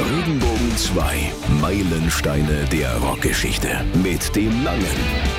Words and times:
Regenbogen 0.00 0.76
2. 0.76 1.32
Meilensteine 1.60 2.64
der 2.66 2.96
Rockgeschichte. 2.98 3.84
Mit 4.00 4.36
dem 4.36 4.62
Langen. 4.62 4.86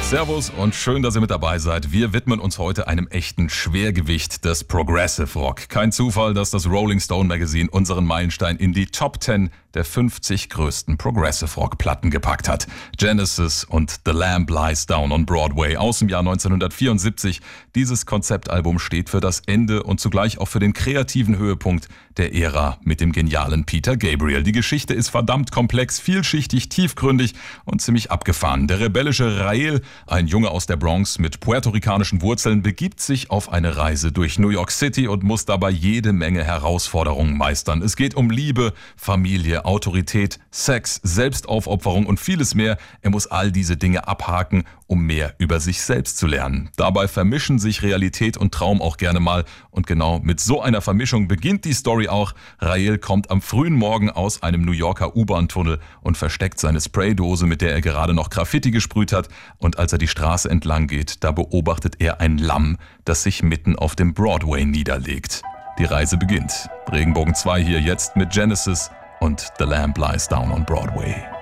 Servus 0.01 0.49
und 0.49 0.75
schön, 0.75 1.01
dass 1.01 1.15
ihr 1.15 1.21
mit 1.21 1.31
dabei 1.31 1.59
seid. 1.59 1.93
Wir 1.93 2.11
widmen 2.11 2.41
uns 2.41 2.59
heute 2.59 2.89
einem 2.89 3.07
echten 3.07 3.47
Schwergewicht 3.47 4.43
des 4.43 4.65
Progressive 4.65 5.39
Rock. 5.39 5.69
Kein 5.69 5.93
Zufall, 5.93 6.33
dass 6.33 6.51
das 6.51 6.69
Rolling 6.69 6.99
Stone 6.99 7.29
Magazine 7.29 7.69
unseren 7.71 8.03
Meilenstein 8.03 8.57
in 8.57 8.73
die 8.73 8.87
Top 8.87 9.23
10 9.23 9.49
der 9.73 9.85
50 9.85 10.49
größten 10.49 10.97
Progressive 10.97 11.53
Rock 11.55 11.77
Platten 11.77 12.09
gepackt 12.09 12.49
hat. 12.49 12.67
Genesis 12.97 13.63
und 13.63 13.99
The 14.05 14.11
Lamb 14.11 14.49
Lies 14.49 14.85
Down 14.85 15.11
on 15.11 15.25
Broadway 15.25 15.77
aus 15.77 15.99
dem 15.99 16.09
Jahr 16.09 16.21
1974. 16.21 17.41
Dieses 17.75 18.05
Konzeptalbum 18.05 18.79
steht 18.79 19.09
für 19.09 19.19
das 19.19 19.41
Ende 19.45 19.83
und 19.83 19.99
zugleich 19.99 20.39
auch 20.39 20.47
für 20.47 20.59
den 20.59 20.73
kreativen 20.73 21.37
Höhepunkt 21.37 21.87
der 22.17 22.33
Ära 22.33 22.77
mit 22.83 22.99
dem 22.99 23.11
genialen 23.11 23.65
Peter 23.65 23.95
Gabriel. 23.95 24.43
Die 24.43 24.51
Geschichte 24.51 24.93
ist 24.93 25.09
verdammt 25.09 25.51
komplex, 25.51 25.99
vielschichtig, 25.99 26.69
tiefgründig 26.69 27.33
und 27.63 27.81
ziemlich 27.81 28.11
abgefahren. 28.11 28.67
Der 28.67 28.79
rebellische 28.79 29.39
Rael, 29.39 29.81
ein 30.07 30.27
Junge 30.27 30.49
aus 30.49 30.65
der 30.65 30.75
Bronx 30.75 31.19
mit 31.19 31.39
puerto-ricanischen 31.39 32.21
Wurzeln, 32.21 32.61
begibt 32.61 32.99
sich 32.99 33.31
auf 33.31 33.51
eine 33.51 33.77
Reise 33.77 34.11
durch 34.11 34.39
New 34.39 34.49
York 34.49 34.71
City 34.71 35.07
und 35.07 35.23
muss 35.23 35.45
dabei 35.45 35.69
jede 35.69 36.11
Menge 36.11 36.43
Herausforderungen 36.43 37.37
meistern. 37.37 37.81
Es 37.81 37.95
geht 37.95 38.15
um 38.15 38.29
Liebe, 38.29 38.73
Familie, 38.97 39.58
Autorität, 39.65 40.39
Sex, 40.51 40.99
Selbstaufopferung 41.03 42.05
und 42.05 42.19
vieles 42.19 42.55
mehr. 42.55 42.77
Er 43.01 43.09
muss 43.09 43.27
all 43.27 43.51
diese 43.51 43.77
Dinge 43.77 44.07
abhaken, 44.07 44.63
um 44.87 45.05
mehr 45.05 45.35
über 45.37 45.59
sich 45.59 45.81
selbst 45.81 46.17
zu 46.17 46.27
lernen. 46.27 46.69
Dabei 46.75 47.07
vermischen 47.07 47.59
sich 47.59 47.83
Realität 47.83 48.37
und 48.37 48.53
Traum 48.53 48.81
auch 48.81 48.97
gerne 48.97 49.19
mal 49.19 49.45
und 49.69 49.87
genau 49.87 50.19
mit 50.19 50.39
so 50.39 50.61
einer 50.61 50.81
Vermischung 50.81 51.27
beginnt 51.27 51.65
die 51.65 51.73
Story 51.73 52.07
auch. 52.07 52.33
Rael 52.59 52.97
kommt 52.97 53.29
am 53.29 53.41
frühen 53.41 53.73
Morgen 53.73 54.09
aus 54.09 54.41
einem 54.43 54.63
New 54.63 54.71
Yorker 54.71 55.15
U-Bahn-Tunnel 55.15 55.79
und 56.01 56.17
versteckt 56.17 56.59
seine 56.59 56.81
Spraydose, 56.81 57.45
mit 57.45 57.61
der 57.61 57.71
er 57.73 57.81
gerade 57.81 58.13
noch 58.13 58.29
Graffiti 58.29 58.71
gesprüht 58.71 59.13
hat. 59.13 59.29
Und 59.57 59.77
als 59.77 59.93
er 59.93 59.99
die 59.99 60.07
Straße 60.07 60.49
entlang 60.49 60.87
geht, 60.87 61.23
da 61.23 61.31
beobachtet 61.31 61.97
er 61.99 62.19
ein 62.19 62.37
Lamm, 62.37 62.77
das 63.05 63.23
sich 63.23 63.43
mitten 63.43 63.75
auf 63.75 63.95
dem 63.95 64.13
Broadway 64.13 64.65
niederlegt. 64.65 65.43
Die 65.79 65.85
Reise 65.85 66.17
beginnt. 66.17 66.67
Regenbogen 66.91 67.35
2 67.35 67.63
hier 67.63 67.79
jetzt 67.79 68.17
mit 68.17 68.31
Genesis 68.31 68.91
und 69.19 69.51
The 69.57 69.65
Lamb 69.65 69.97
Lies 69.97 70.27
Down 70.27 70.51
on 70.51 70.63
Broadway. 70.65 71.38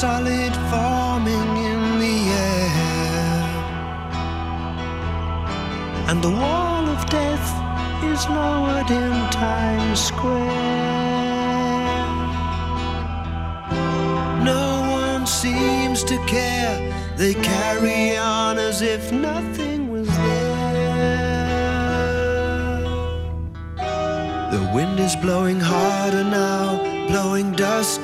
Solid 0.00 0.54
forming 0.68 1.50
in 1.72 1.98
the 1.98 2.18
air. 2.28 2.68
And 6.08 6.20
the 6.22 6.28
wall 6.28 6.86
of 6.86 7.00
death 7.08 7.48
is 8.04 8.28
lowered 8.28 8.90
in 8.90 9.14
Times 9.30 9.98
Square. 9.98 10.44
No 14.44 14.66
one 15.02 15.26
seems 15.26 16.04
to 16.04 16.18
care, 16.26 16.76
they 17.16 17.32
carry 17.32 18.18
on 18.18 18.58
as 18.58 18.82
if 18.82 19.12
nothing 19.12 19.90
was 19.90 20.08
there. 20.08 20.56
The 24.54 24.70
wind 24.74 25.00
is 25.00 25.16
blowing 25.16 25.58
harder 25.58 26.24
now, 26.24 26.84
blowing 27.08 27.52
dust 27.52 27.95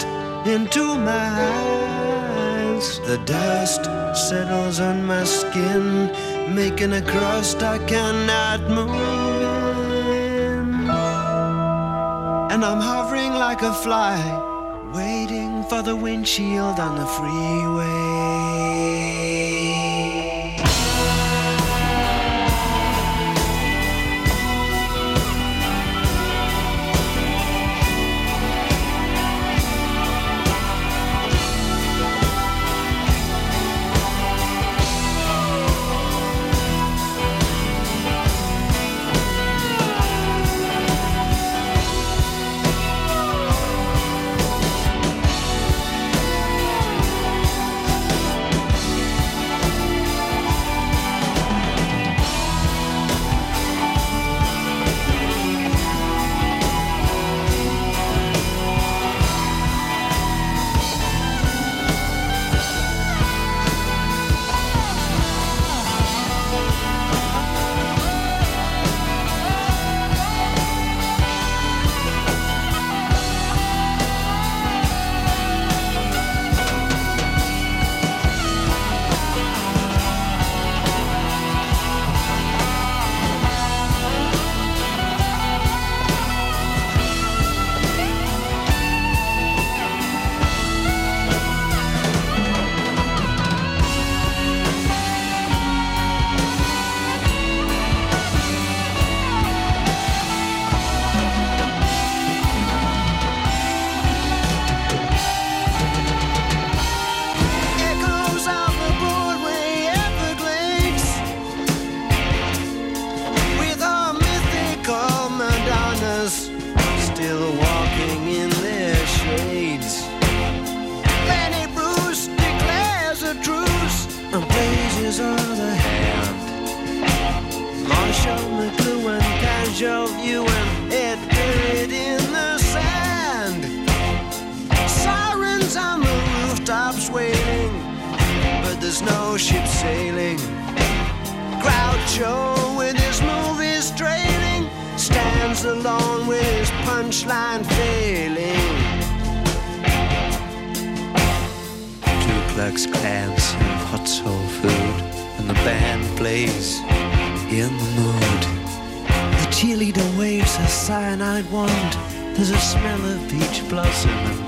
into 0.47 0.97
my 0.97 1.29
eyes. 1.57 2.99
The 3.01 3.19
dust 3.25 3.85
settles 4.29 4.81
on 4.81 5.05
my 5.05 5.25
skin, 5.25 6.11
making 6.55 6.93
a 6.93 7.03
crust 7.03 7.63
I 7.63 7.79
cannot 7.87 8.61
move 8.69 8.91
in. 10.11 10.91
And 12.53 12.65
I'm 12.65 12.81
hovering 12.81 13.33
like 13.33 13.63
a 13.63 13.73
fly, 13.73 14.19
waiting 14.95 15.65
for 15.65 15.83
the 15.83 15.97
windshield 15.97 16.79
on 16.81 16.99
the 16.99 17.07
freeway. 17.07 18.12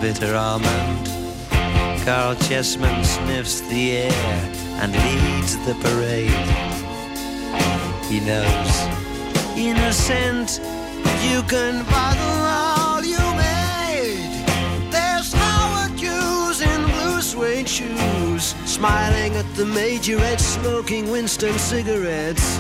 Bitter 0.00 0.34
almond. 0.34 1.06
Carl 2.04 2.34
Chessman 2.37 3.04
sniffs 3.04 3.61
the 3.68 3.92
air 4.08 4.52
and 4.80 4.92
leads 4.92 5.56
the 5.66 5.75
parade. 5.84 6.49
He 8.08 8.20
knows, 8.20 8.75
innocent, 9.54 10.61
you 11.28 11.42
can 11.42 11.84
bottle 11.87 12.40
all 12.58 13.04
you 13.04 13.25
made. 13.37 14.32
There's 14.90 15.32
Howard 15.32 15.99
Hughes 15.99 16.62
in 16.62 16.80
blue 16.84 17.20
suede 17.20 17.68
shoes, 17.68 18.54
smiling 18.64 19.37
at 19.37 19.54
the 19.56 19.64
majorette, 19.64 20.40
smoking 20.40 21.11
Winston 21.11 21.58
cigarettes. 21.58 22.58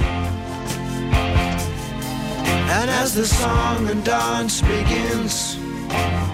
And 2.76 2.90
as 2.90 3.14
the 3.14 3.24
song 3.24 3.88
and 3.88 4.04
dance 4.04 4.60
begins, 4.60 5.56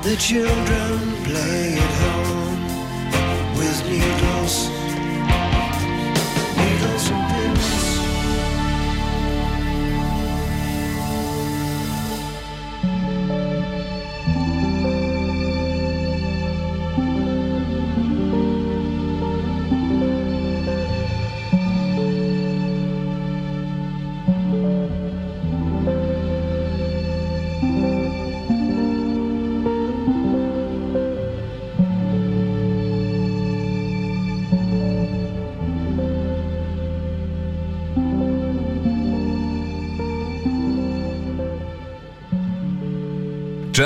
The 0.02 0.16
children 0.18 0.99
play 1.28 1.76
at 1.76 1.94
home 2.04 2.61
with 3.59 3.78
needles, 3.90 4.39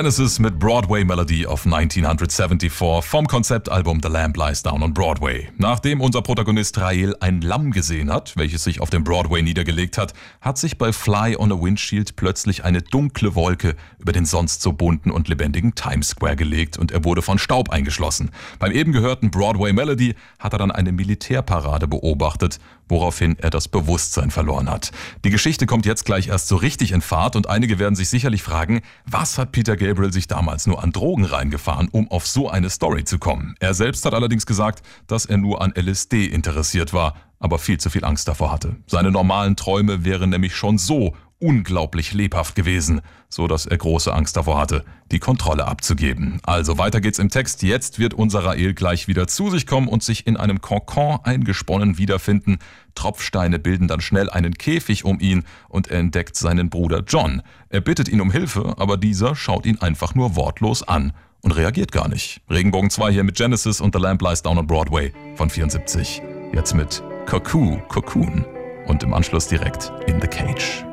Genesis 0.04 0.38
mit 0.38 0.58
Broadway 0.58 1.02
Melody 1.02 1.46
of 1.46 1.64
1974 1.64 2.70
vom 3.02 3.26
Konzeptalbum 3.26 4.00
The 4.02 4.10
Lamb 4.10 4.36
Lies 4.36 4.62
Down 4.62 4.82
on 4.82 4.92
Broadway. 4.92 5.48
Nachdem 5.56 6.02
unser 6.02 6.20
Protagonist 6.20 6.76
Rael 6.76 7.16
ein 7.20 7.40
Lamm 7.40 7.70
gesehen 7.70 8.12
hat, 8.12 8.36
welches 8.36 8.64
sich 8.64 8.82
auf 8.82 8.90
dem 8.90 9.02
Broadway 9.02 9.40
niedergelegt 9.40 9.96
hat, 9.96 10.12
hat 10.42 10.58
sich 10.58 10.76
bei 10.76 10.92
Fly 10.92 11.36
on 11.38 11.50
a 11.52 11.54
Windshield 11.58 12.16
plötzlich 12.16 12.64
eine 12.64 12.82
dunkle 12.82 13.34
Wolke 13.34 13.76
über 13.98 14.12
den 14.12 14.26
sonst 14.26 14.60
so 14.60 14.74
bunten 14.74 15.10
und 15.10 15.28
lebendigen 15.28 15.74
Times 15.74 16.08
Square 16.08 16.36
gelegt 16.36 16.76
und 16.76 16.92
er 16.92 17.02
wurde 17.06 17.22
von 17.22 17.38
Staub 17.38 17.70
eingeschlossen. 17.70 18.30
Beim 18.58 18.72
eben 18.72 18.92
gehörten 18.92 19.30
Broadway 19.30 19.72
Melody 19.72 20.16
hat 20.38 20.52
er 20.52 20.58
dann 20.58 20.70
eine 20.70 20.92
Militärparade 20.92 21.88
beobachtet, 21.88 22.58
woraufhin 22.88 23.36
er 23.38 23.50
das 23.50 23.68
Bewusstsein 23.68 24.30
verloren 24.30 24.70
hat. 24.70 24.90
Die 25.24 25.30
Geschichte 25.30 25.66
kommt 25.66 25.86
jetzt 25.86 26.04
gleich 26.04 26.28
erst 26.28 26.48
so 26.48 26.56
richtig 26.56 26.92
in 26.92 27.00
Fahrt 27.00 27.36
und 27.36 27.48
einige 27.48 27.78
werden 27.78 27.94
sich 27.94 28.08
sicherlich 28.08 28.42
fragen, 28.42 28.82
was 29.06 29.38
hat 29.38 29.52
Peter 29.52 29.76
Gabriel 29.76 30.12
sich 30.12 30.26
damals 30.26 30.66
nur 30.66 30.82
an 30.82 30.92
Drogen 30.92 31.24
reingefahren, 31.24 31.88
um 31.90 32.10
auf 32.10 32.26
so 32.26 32.48
eine 32.48 32.70
Story 32.70 33.04
zu 33.04 33.18
kommen. 33.18 33.54
Er 33.60 33.74
selbst 33.74 34.04
hat 34.04 34.14
allerdings 34.14 34.46
gesagt, 34.46 34.84
dass 35.06 35.26
er 35.26 35.38
nur 35.38 35.62
an 35.62 35.72
LSD 35.76 36.26
interessiert 36.26 36.92
war, 36.92 37.14
aber 37.38 37.58
viel 37.58 37.78
zu 37.78 37.90
viel 37.90 38.04
Angst 38.04 38.28
davor 38.28 38.52
hatte. 38.52 38.76
Seine 38.86 39.10
normalen 39.10 39.56
Träume 39.56 40.04
wären 40.04 40.30
nämlich 40.30 40.54
schon 40.56 40.78
so 40.78 41.14
unglaublich 41.44 42.14
lebhaft 42.14 42.54
gewesen, 42.54 43.02
so 43.28 43.46
dass 43.46 43.66
er 43.66 43.76
große 43.76 44.12
Angst 44.12 44.36
davor 44.36 44.58
hatte, 44.58 44.82
die 45.12 45.18
Kontrolle 45.18 45.66
abzugeben. 45.66 46.40
Also 46.42 46.78
weiter 46.78 47.02
geht's 47.02 47.18
im 47.18 47.28
Text. 47.28 47.62
Jetzt 47.62 47.98
wird 47.98 48.14
unser 48.14 48.44
Rael 48.44 48.72
gleich 48.72 49.08
wieder 49.08 49.26
zu 49.26 49.50
sich 49.50 49.66
kommen 49.66 49.86
und 49.86 50.02
sich 50.02 50.26
in 50.26 50.38
einem 50.38 50.62
Kokon 50.62 51.18
eingesponnen 51.22 51.98
wiederfinden. 51.98 52.58
Tropfsteine 52.94 53.58
bilden 53.58 53.88
dann 53.88 54.00
schnell 54.00 54.30
einen 54.30 54.54
Käfig 54.54 55.04
um 55.04 55.20
ihn 55.20 55.44
und 55.68 55.88
er 55.88 55.98
entdeckt 55.98 56.34
seinen 56.36 56.70
Bruder 56.70 57.02
John. 57.06 57.42
Er 57.68 57.82
bittet 57.82 58.08
ihn 58.08 58.22
um 58.22 58.30
Hilfe, 58.30 58.76
aber 58.78 58.96
dieser 58.96 59.36
schaut 59.36 59.66
ihn 59.66 59.78
einfach 59.82 60.14
nur 60.14 60.36
wortlos 60.36 60.82
an 60.82 61.12
und 61.42 61.52
reagiert 61.52 61.92
gar 61.92 62.08
nicht. 62.08 62.40
Regenbogen 62.48 62.88
2 62.88 63.12
hier 63.12 63.24
mit 63.24 63.36
Genesis 63.36 63.82
und 63.82 63.94
The 63.94 64.00
Lamp 64.00 64.22
Lies 64.22 64.40
Down 64.40 64.56
on 64.56 64.66
Broadway 64.66 65.12
von 65.34 65.50
74. 65.50 66.22
Jetzt 66.54 66.74
mit 66.74 67.02
Cuckoo, 67.26 67.76
Cocoon 67.88 68.46
und 68.86 69.02
im 69.02 69.12
Anschluss 69.12 69.46
direkt 69.46 69.92
In 70.06 70.20
the 70.22 70.26
Cage. 70.26 70.84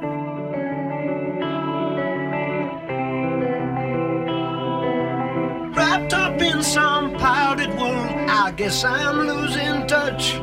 In 6.42 6.64
some 6.64 7.14
powdered 7.18 7.74
wool. 7.80 8.06
I 8.30 8.52
guess 8.56 8.84
I'm 8.84 9.28
losing 9.28 9.88
touch. 9.88 10.34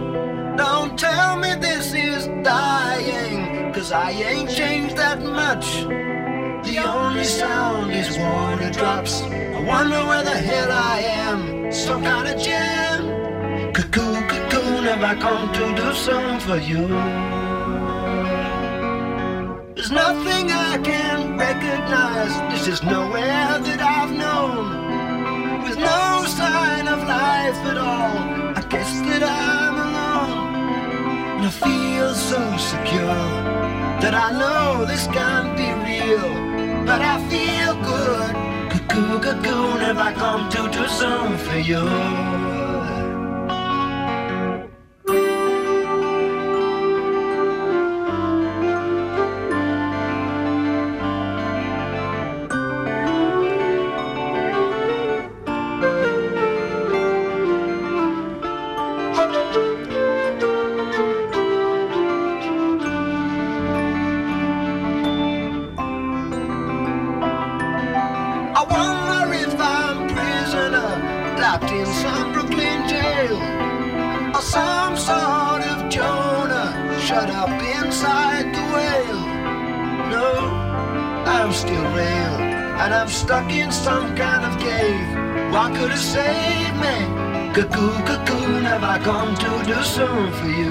Don't 0.57 0.99
tell 0.99 1.37
me 1.37 1.55
this 1.57 1.93
is 1.93 2.26
dying, 2.43 3.73
cause 3.73 3.93
I 3.93 4.11
ain't 4.11 4.50
changed 4.50 4.97
that 4.97 5.21
much. 5.21 5.67
The 6.67 6.78
only 6.78 7.25
sound 7.25 7.93
is 7.93 8.19
water 8.19 8.71
drops. 8.71 9.23
I 9.23 9.61
wonder 9.64 10.05
where 10.07 10.25
the 10.25 10.38
hell 10.49 10.71
I 10.73 10.99
am. 11.00 11.73
Some 11.73 12.02
kind 12.02 12.28
of 12.28 12.40
jam. 12.40 13.73
Cuckoo, 13.73 14.14
cocoon, 14.28 14.85
have 14.85 15.02
I 15.02 15.14
come 15.21 15.52
to 15.52 15.75
do 15.76 15.95
something 15.95 16.40
for 16.40 16.59
you? 16.59 16.88
There's 19.75 19.93
nothing 19.93 20.50
I 20.50 20.78
can 20.78 21.38
recognize. 21.38 22.35
This 22.52 22.67
is 22.69 22.83
nowhere 22.83 23.59
that 23.61 23.81
I've 23.81 24.11
known 24.11 24.88
with 25.68 25.78
no 25.78 26.25
sign 26.26 26.88
of 26.88 27.00
life 27.00 27.60
at 27.70 27.76
all. 27.76 28.16
I 28.56 28.62
guess 28.68 29.00
that 29.08 29.22
I'm 29.22 29.76
alone, 29.87 30.54
and 31.37 31.46
I 31.46 31.50
feel 31.50 32.14
so 32.14 32.40
secure 32.56 33.26
that 34.02 34.14
I 34.14 34.28
know 34.40 34.84
this 34.87 35.06
can't 35.08 35.56
be 35.56 35.68
real, 35.88 36.30
but 36.87 37.02
I 37.02 37.16
feel 37.28 37.75
good. 37.90 38.34
Cuckoo, 38.88 39.78
have 39.84 39.98
I 39.98 40.12
come 40.12 40.48
to 40.50 40.70
do 40.70 40.88
something 40.88 41.38
for 41.38 41.58
you? 41.58 42.48
Something 89.88 90.33
for 90.33 90.47
you? 90.47 90.68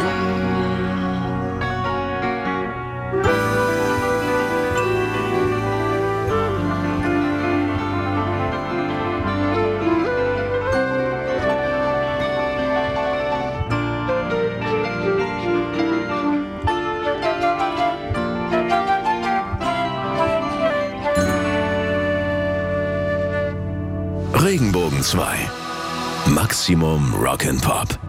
Regenbogen 24.33 25.03
2. 25.03 26.33
Maximum 26.33 27.13
Rock'n'Pop. 27.13 28.06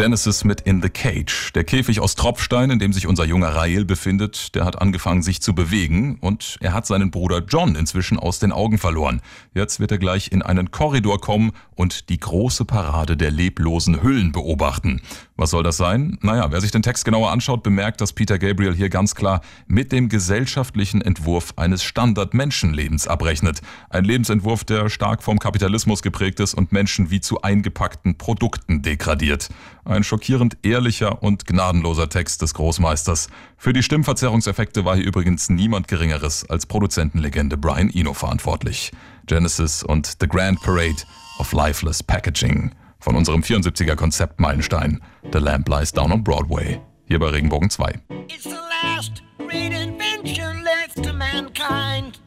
Genesis 0.00 0.44
mit 0.44 0.62
In 0.62 0.80
the 0.80 0.88
Cage. 0.88 1.52
Der 1.54 1.62
Käfig 1.62 2.00
aus 2.00 2.14
Tropfstein, 2.14 2.70
in 2.70 2.78
dem 2.78 2.94
sich 2.94 3.06
unser 3.06 3.26
junger 3.26 3.48
Rael 3.48 3.84
befindet, 3.84 4.54
der 4.54 4.64
hat 4.64 4.80
angefangen 4.80 5.22
sich 5.22 5.42
zu 5.42 5.54
bewegen 5.54 6.16
und 6.22 6.56
er 6.62 6.72
hat 6.72 6.86
seinen 6.86 7.10
Bruder 7.10 7.42
John 7.46 7.74
inzwischen 7.74 8.18
aus 8.18 8.38
den 8.38 8.50
Augen 8.50 8.78
verloren. 8.78 9.20
Jetzt 9.52 9.78
wird 9.78 9.92
er 9.92 9.98
gleich 9.98 10.32
in 10.32 10.40
einen 10.40 10.70
Korridor 10.70 11.20
kommen 11.20 11.52
und 11.74 12.08
die 12.08 12.18
große 12.18 12.64
Parade 12.64 13.14
der 13.18 13.30
leblosen 13.30 14.02
Hüllen 14.02 14.32
beobachten. 14.32 15.02
Was 15.36 15.50
soll 15.50 15.62
das 15.62 15.76
sein? 15.76 16.16
Naja, 16.22 16.50
wer 16.50 16.62
sich 16.62 16.70
den 16.70 16.82
Text 16.82 17.04
genauer 17.04 17.30
anschaut, 17.30 17.62
bemerkt, 17.62 18.00
dass 18.00 18.14
Peter 18.14 18.38
Gabriel 18.38 18.74
hier 18.74 18.88
ganz 18.88 19.14
klar 19.14 19.42
mit 19.66 19.92
dem 19.92 20.08
gesellschaftlichen 20.08 21.02
Entwurf 21.02 21.52
eines 21.56 21.82
Standard-Menschenlebens 21.82 23.06
abrechnet. 23.06 23.60
Ein 23.90 24.04
Lebensentwurf, 24.04 24.64
der 24.64 24.88
stark 24.88 25.22
vom 25.22 25.38
Kapitalismus 25.38 26.00
geprägt 26.00 26.40
ist 26.40 26.54
und 26.54 26.72
Menschen 26.72 27.10
wie 27.10 27.20
zu 27.20 27.42
eingepackten 27.42 28.16
Produkten 28.16 28.80
degradiert. 28.80 29.48
Ein 29.90 30.04
schockierend 30.04 30.56
ehrlicher 30.62 31.20
und 31.20 31.46
gnadenloser 31.46 32.08
Text 32.08 32.42
des 32.42 32.54
Großmeisters. 32.54 33.28
Für 33.56 33.72
die 33.72 33.82
Stimmverzerrungseffekte 33.82 34.84
war 34.84 34.94
hier 34.94 35.04
übrigens 35.04 35.50
niemand 35.50 35.88
Geringeres 35.88 36.48
als 36.48 36.64
Produzentenlegende 36.64 37.56
Brian 37.56 37.90
Eno 37.90 38.14
verantwortlich. 38.14 38.92
Genesis 39.26 39.82
und 39.82 40.16
The 40.20 40.28
Grand 40.28 40.60
Parade 40.60 41.02
of 41.40 41.52
Lifeless 41.52 42.04
Packaging 42.04 42.70
von 43.00 43.16
unserem 43.16 43.40
74er 43.40 43.96
Konzept 43.96 44.38
Meilenstein. 44.38 45.02
The 45.32 45.40
Lamp 45.40 45.68
Lies 45.68 45.90
Down 45.90 46.12
on 46.12 46.22
Broadway. 46.22 46.80
Hier 47.06 47.18
bei 47.18 47.30
Regenbogen 47.30 47.68
2. 47.68 47.92
It's 48.28 48.44
the 48.44 48.50
last 48.84 49.24
great 49.38 49.72
invention 49.72 50.62
left 50.62 51.02
to 51.02 51.12
mankind. 51.12 52.20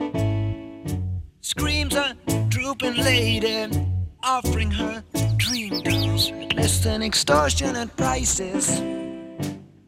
Screams 1.42 1.96
a 1.96 2.14
drooping 2.50 2.98
lady 2.98 3.93
offering 4.24 4.72
her 4.72 5.04
dream 5.38 5.82
dolls 5.82 6.32
less 6.56 6.84
than 6.84 7.04
extortionate 7.04 7.96
prices. 7.98 8.80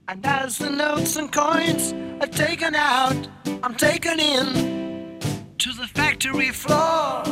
And 0.08 0.26
as 0.26 0.58
the 0.58 0.70
notes 0.70 1.16
and 1.16 1.32
coins 1.32 1.94
are 2.22 2.28
taken 2.28 2.76
out, 2.76 3.28
I'm 3.64 3.76
taken 3.76 4.20
in 4.20 5.20
to 5.58 5.74
the 5.74 5.88
factory 5.88 6.52
floor. 6.52 7.24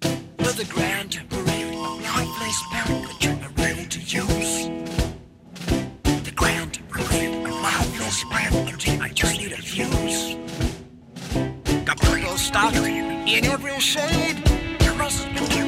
For 0.00 0.52
the 0.52 0.66
grand 0.68 1.20
parade 1.30 1.74
of 1.74 2.02
lifeless 2.02 2.62
packaging 2.70 3.42
are 3.42 3.52
ready 3.56 3.86
to 3.86 4.00
use. 4.00 4.68
The 6.24 6.32
grand 6.34 6.78
parade 6.88 7.46
of 7.46 7.52
lifeless 7.62 8.24
packaging, 8.30 9.00
I 9.00 9.08
just 9.08 9.38
need 9.38 9.52
a 9.52 9.56
fuse. 9.56 10.36
The 11.64 11.96
bundle 12.02 12.36
stock 12.36 12.74
in 12.74 13.44
every 13.46 13.80
shade 13.80 14.55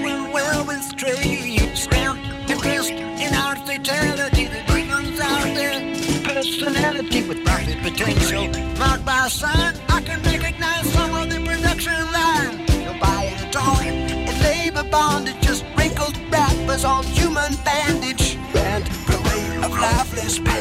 doing 0.08 0.32
well 0.32 0.64
with 0.64 0.96
trade. 0.96 1.76
Stamped 1.76 2.24
and 2.50 2.60
dressed 2.60 2.90
in 3.24 3.34
our 3.34 3.56
fatality. 3.56 4.46
The 4.46 4.62
demons 4.72 5.20
out 5.20 5.44
there. 5.58 5.78
Personality 6.24 7.20
with 7.28 7.44
profit 7.44 7.78
potential. 7.82 8.44
Marked 8.78 9.04
by 9.04 9.26
a 9.26 9.30
sign, 9.30 9.74
I 9.88 10.00
can 10.02 10.22
recognize 10.22 10.86
some 10.92 11.14
of 11.14 11.28
the 11.30 11.40
production 11.48 12.00
line. 12.18 12.54
You'll 12.82 13.00
buy 13.00 13.24
it 13.34 13.56
all. 13.56 13.80
And 13.80 14.36
labor 14.42 14.88
bondage, 14.90 15.40
just 15.40 15.64
wrinkled 15.76 16.16
wrappers 16.30 16.84
on 16.84 17.04
human 17.04 17.52
bandage. 17.64 18.38
Grand 18.52 18.86
parade 19.06 19.64
of 19.64 19.72
lifeless 19.72 20.38
packaging 20.38 20.57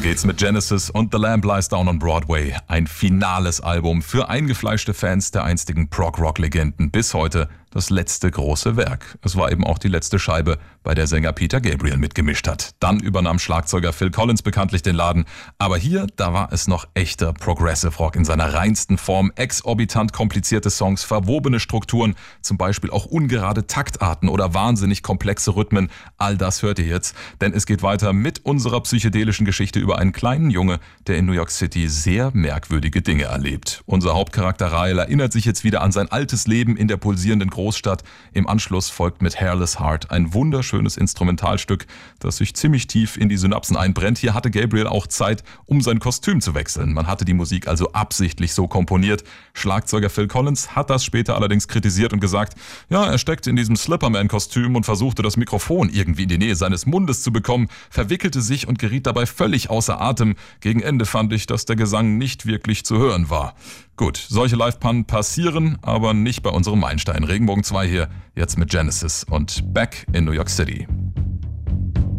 Weiter 0.00 0.08
geht's 0.08 0.24
mit 0.24 0.38
Genesis 0.38 0.88
und 0.88 1.12
The 1.12 1.20
Lamb 1.20 1.44
Lies 1.44 1.68
Down 1.68 1.86
on 1.86 1.98
Broadway. 1.98 2.56
Ein 2.68 2.86
finales 2.86 3.60
Album 3.60 4.00
für 4.00 4.30
eingefleischte 4.30 4.94
Fans 4.94 5.30
der 5.30 5.44
einstigen 5.44 5.90
Prog-Rock-Legenden. 5.90 6.90
Bis 6.90 7.12
heute 7.12 7.50
das 7.70 7.90
letzte 7.90 8.30
große 8.30 8.76
Werk. 8.76 9.18
Es 9.22 9.36
war 9.36 9.50
eben 9.52 9.64
auch 9.64 9.78
die 9.78 9.88
letzte 9.88 10.18
Scheibe, 10.18 10.58
bei 10.82 10.94
der 10.94 11.06
Sänger 11.06 11.32
Peter 11.32 11.60
Gabriel 11.60 11.98
mitgemischt 11.98 12.48
hat. 12.48 12.70
Dann 12.80 13.00
übernahm 13.00 13.38
Schlagzeuger 13.38 13.92
Phil 13.92 14.10
Collins 14.10 14.42
bekanntlich 14.42 14.82
den 14.82 14.96
Laden. 14.96 15.24
Aber 15.58 15.76
hier, 15.76 16.06
da 16.16 16.32
war 16.32 16.52
es 16.52 16.68
noch 16.68 16.86
echter 16.94 17.32
Progressive 17.32 17.96
Rock 17.96 18.16
in 18.16 18.24
seiner 18.24 18.54
reinsten 18.54 18.96
Form. 18.96 19.30
Exorbitant 19.36 20.12
komplizierte 20.12 20.70
Songs, 20.70 21.04
verwobene 21.04 21.60
Strukturen, 21.60 22.14
zum 22.40 22.56
Beispiel 22.56 22.90
auch 22.90 23.04
ungerade 23.04 23.66
Taktarten 23.66 24.28
oder 24.28 24.54
wahnsinnig 24.54 25.02
komplexe 25.02 25.54
Rhythmen. 25.54 25.90
All 26.16 26.36
das 26.36 26.62
hört 26.62 26.78
ihr 26.78 26.86
jetzt, 26.86 27.14
denn 27.40 27.52
es 27.52 27.66
geht 27.66 27.82
weiter 27.82 28.12
mit 28.12 28.44
unserer 28.44 28.80
psychedelischen 28.80 29.44
Geschichte 29.44 29.78
über 29.78 29.98
einen 29.98 30.12
kleinen 30.12 30.50
Junge, 30.50 30.80
der 31.06 31.18
in 31.18 31.26
New 31.26 31.32
York 31.32 31.50
City 31.50 31.88
sehr 31.88 32.30
merkwürdige 32.32 33.02
Dinge 33.02 33.24
erlebt. 33.24 33.82
Unser 33.86 34.14
Hauptcharakter 34.14 34.72
Rael 34.72 34.98
erinnert 34.98 35.32
sich 35.32 35.44
jetzt 35.44 35.62
wieder 35.62 35.82
an 35.82 35.92
sein 35.92 36.10
altes 36.10 36.46
Leben 36.46 36.76
in 36.76 36.88
der 36.88 36.96
pulsierenden 36.96 37.50
Großstadt. 37.60 38.02
Im 38.32 38.46
Anschluss 38.48 38.88
folgt 38.88 39.20
mit 39.20 39.38
Hairless 39.38 39.78
Heart 39.78 40.10
ein 40.10 40.32
wunderschönes 40.32 40.96
Instrumentalstück, 40.96 41.86
das 42.18 42.38
sich 42.38 42.54
ziemlich 42.54 42.86
tief 42.86 43.18
in 43.18 43.28
die 43.28 43.36
Synapsen 43.36 43.76
einbrennt. 43.76 44.16
Hier 44.16 44.32
hatte 44.32 44.50
Gabriel 44.50 44.86
auch 44.86 45.06
Zeit, 45.06 45.44
um 45.66 45.82
sein 45.82 45.98
Kostüm 45.98 46.40
zu 46.40 46.54
wechseln. 46.54 46.94
Man 46.94 47.06
hatte 47.06 47.26
die 47.26 47.34
Musik 47.34 47.68
also 47.68 47.92
absichtlich 47.92 48.54
so 48.54 48.66
komponiert. 48.66 49.24
Schlagzeuger 49.52 50.08
Phil 50.08 50.26
Collins 50.26 50.74
hat 50.74 50.88
das 50.88 51.04
später 51.04 51.36
allerdings 51.36 51.68
kritisiert 51.68 52.14
und 52.14 52.20
gesagt, 52.20 52.54
ja, 52.88 53.04
er 53.04 53.18
steckte 53.18 53.50
in 53.50 53.56
diesem 53.56 53.76
Slipperman-Kostüm 53.76 54.74
und 54.74 54.84
versuchte 54.84 55.20
das 55.20 55.36
Mikrofon 55.36 55.90
irgendwie 55.90 56.22
in 56.22 56.30
die 56.30 56.38
Nähe 56.38 56.56
seines 56.56 56.86
Mundes 56.86 57.22
zu 57.22 57.30
bekommen, 57.30 57.68
verwickelte 57.90 58.40
sich 58.40 58.68
und 58.68 58.78
geriet 58.78 59.06
dabei 59.06 59.26
völlig 59.26 59.68
außer 59.68 60.00
Atem. 60.00 60.36
Gegen 60.60 60.80
Ende 60.80 61.04
fand 61.04 61.30
ich, 61.34 61.46
dass 61.46 61.66
der 61.66 61.76
Gesang 61.76 62.16
nicht 62.16 62.46
wirklich 62.46 62.86
zu 62.86 62.96
hören 62.96 63.28
war. 63.28 63.54
Gut, 64.00 64.16
solche 64.16 64.56
Live-Pannen 64.56 65.04
passieren, 65.04 65.76
aber 65.82 66.14
nicht 66.14 66.42
bei 66.42 66.48
unserem 66.48 66.80
Meilenstein. 66.80 67.22
Regenbogen 67.22 67.62
2 67.62 67.86
hier, 67.86 68.08
jetzt 68.34 68.56
mit 68.56 68.70
Genesis 68.70 69.24
und 69.24 69.74
Back 69.74 70.06
in 70.14 70.24
New 70.24 70.32
York 70.32 70.48
City. 70.48 70.88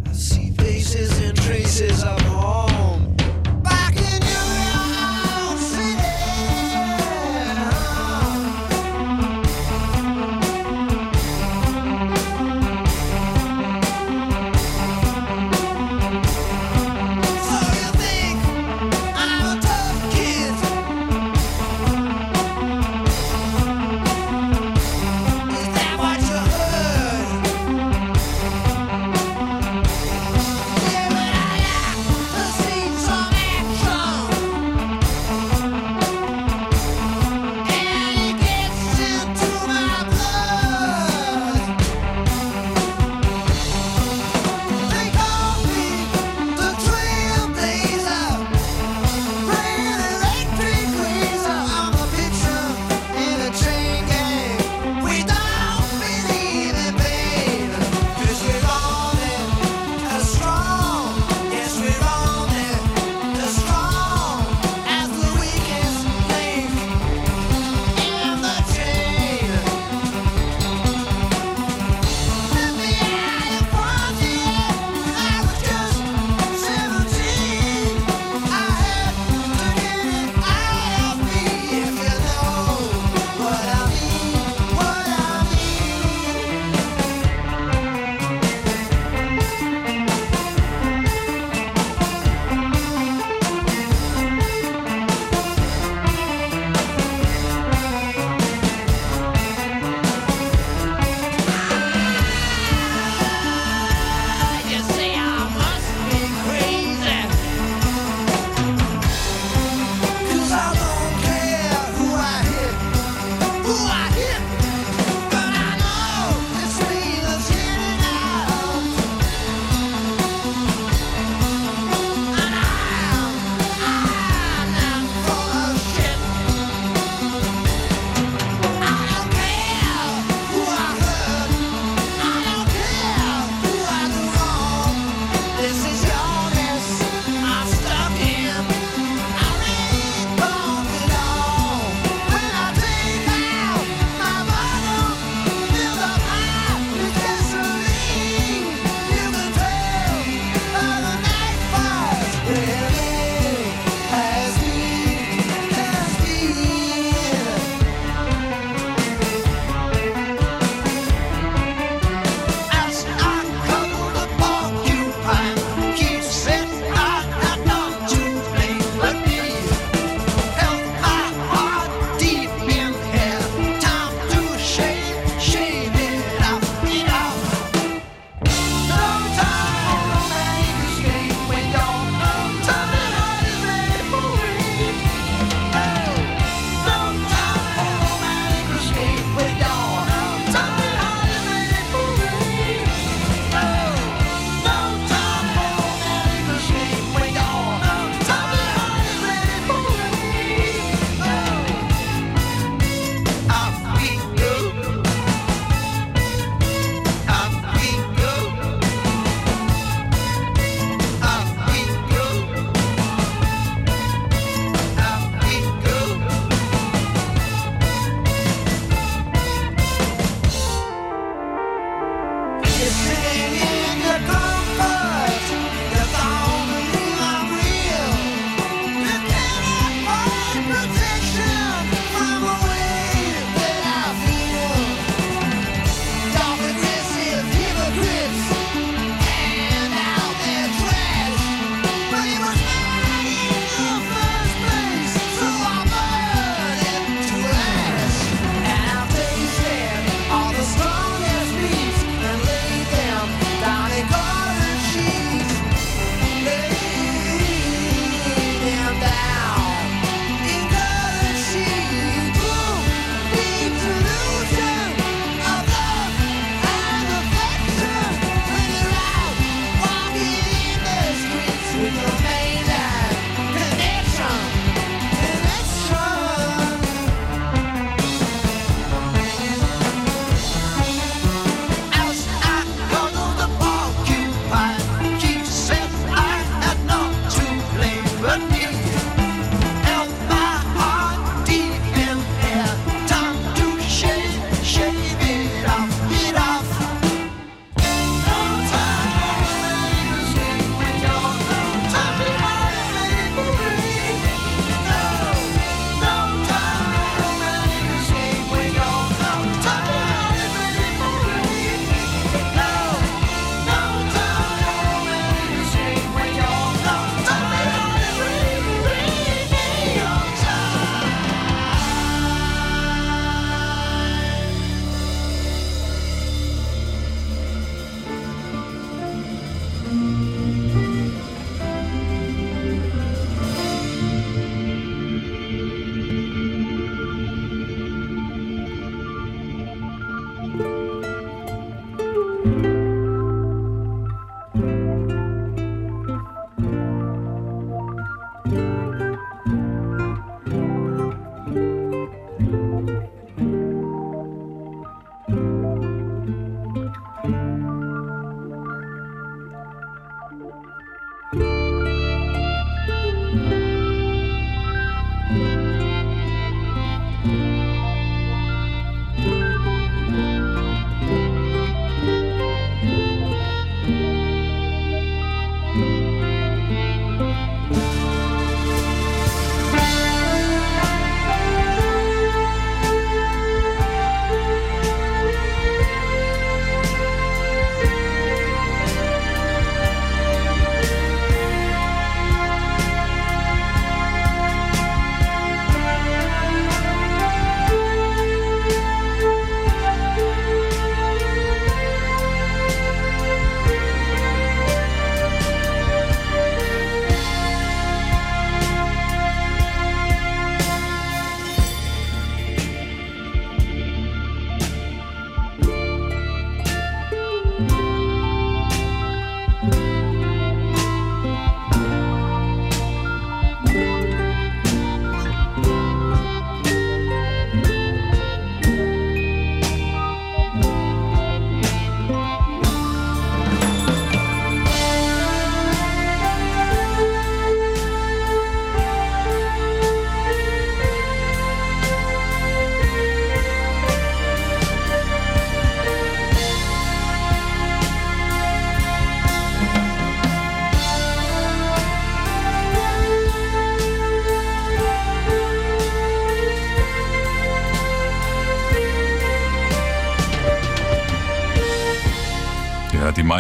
I 0.06 0.14
see 0.14 0.54
faces 0.56 1.20
and 1.28 1.36
traces 1.36 2.04
of 2.04 2.22
home. 2.30 2.71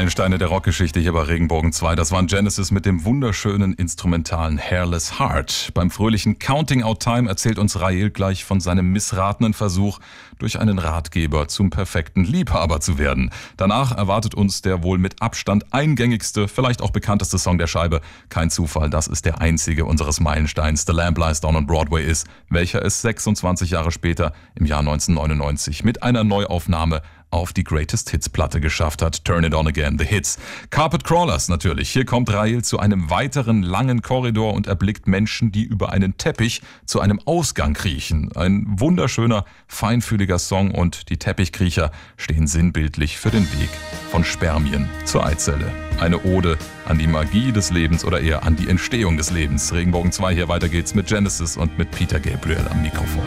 Meilensteine 0.01 0.39
der 0.39 0.47
Rockgeschichte 0.47 0.99
hier 0.99 1.13
bei 1.13 1.21
Regenbogen 1.21 1.71
2, 1.71 1.93
das 1.93 2.11
waren 2.11 2.25
Genesis 2.25 2.71
mit 2.71 2.87
dem 2.87 3.05
wunderschönen 3.05 3.75
instrumentalen 3.75 4.57
Hairless 4.57 5.19
Heart. 5.19 5.69
Beim 5.75 5.91
fröhlichen 5.91 6.39
Counting 6.39 6.81
Out 6.81 7.01
Time 7.01 7.29
erzählt 7.29 7.59
uns 7.59 7.79
Rael 7.79 8.09
gleich 8.09 8.43
von 8.43 8.59
seinem 8.59 8.91
missratenen 8.91 9.53
Versuch, 9.53 9.99
durch 10.39 10.59
einen 10.59 10.79
Ratgeber 10.79 11.47
zum 11.47 11.69
perfekten 11.69 12.23
Liebhaber 12.23 12.79
zu 12.79 12.97
werden. 12.97 13.29
Danach 13.57 13.95
erwartet 13.95 14.33
uns 14.33 14.63
der 14.63 14.81
wohl 14.81 14.97
mit 14.97 15.21
Abstand 15.21 15.71
eingängigste, 15.71 16.47
vielleicht 16.47 16.81
auch 16.81 16.89
bekannteste 16.89 17.37
Song 17.37 17.59
der 17.59 17.67
Scheibe. 17.67 18.01
Kein 18.29 18.49
Zufall, 18.49 18.89
dass 18.89 19.05
es 19.05 19.21
der 19.21 19.39
einzige 19.39 19.85
unseres 19.85 20.19
Meilensteins 20.19 20.83
The 20.87 20.93
Lamb 20.93 21.19
Lies 21.19 21.41
Down 21.41 21.55
on 21.55 21.67
Broadway 21.67 22.03
ist, 22.03 22.25
welcher 22.49 22.83
es 22.83 23.03
26 23.03 23.69
Jahre 23.69 23.91
später 23.91 24.33
im 24.55 24.65
Jahr 24.65 24.79
1999 24.79 25.83
mit 25.83 26.01
einer 26.01 26.23
Neuaufnahme 26.23 27.03
auf 27.31 27.53
die 27.53 27.63
Greatest 27.63 28.09
Hits 28.11 28.29
Platte 28.29 28.61
geschafft 28.61 29.01
hat. 29.01 29.25
Turn 29.25 29.43
It 29.43 29.55
On 29.55 29.67
Again, 29.67 29.97
The 29.97 30.05
Hits. 30.05 30.37
Carpet 30.69 31.03
Crawlers 31.03 31.49
natürlich. 31.49 31.89
Hier 31.89 32.05
kommt 32.05 32.31
Rail 32.31 32.63
zu 32.63 32.79
einem 32.79 33.09
weiteren 33.09 33.63
langen 33.63 34.01
Korridor 34.01 34.53
und 34.53 34.67
erblickt 34.67 35.07
Menschen, 35.07 35.51
die 35.51 35.63
über 35.63 35.91
einen 35.91 36.17
Teppich 36.17 36.61
zu 36.85 36.99
einem 36.99 37.19
Ausgang 37.25 37.73
kriechen. 37.73 38.31
Ein 38.35 38.65
wunderschöner, 38.67 39.45
feinfühliger 39.67 40.37
Song 40.37 40.71
und 40.71 41.09
die 41.09 41.17
Teppichkriecher 41.17 41.91
stehen 42.17 42.47
sinnbildlich 42.47 43.17
für 43.17 43.31
den 43.31 43.43
Weg 43.59 43.69
von 44.11 44.23
Spermien 44.23 44.89
zur 45.05 45.25
Eizelle. 45.25 45.71
Eine 45.99 46.21
Ode 46.23 46.57
an 46.85 46.97
die 46.97 47.07
Magie 47.07 47.51
des 47.51 47.71
Lebens 47.71 48.03
oder 48.03 48.19
eher 48.19 48.43
an 48.43 48.55
die 48.55 48.67
Entstehung 48.67 49.17
des 49.17 49.31
Lebens. 49.31 49.73
Regenbogen 49.73 50.11
2 50.11 50.33
hier 50.33 50.49
weiter 50.49 50.67
geht's 50.67 50.93
mit 50.93 51.07
Genesis 51.07 51.55
und 51.55 51.77
mit 51.77 51.91
Peter 51.91 52.19
Gabriel 52.19 52.67
am 52.69 52.81
Mikrofon. 52.81 53.23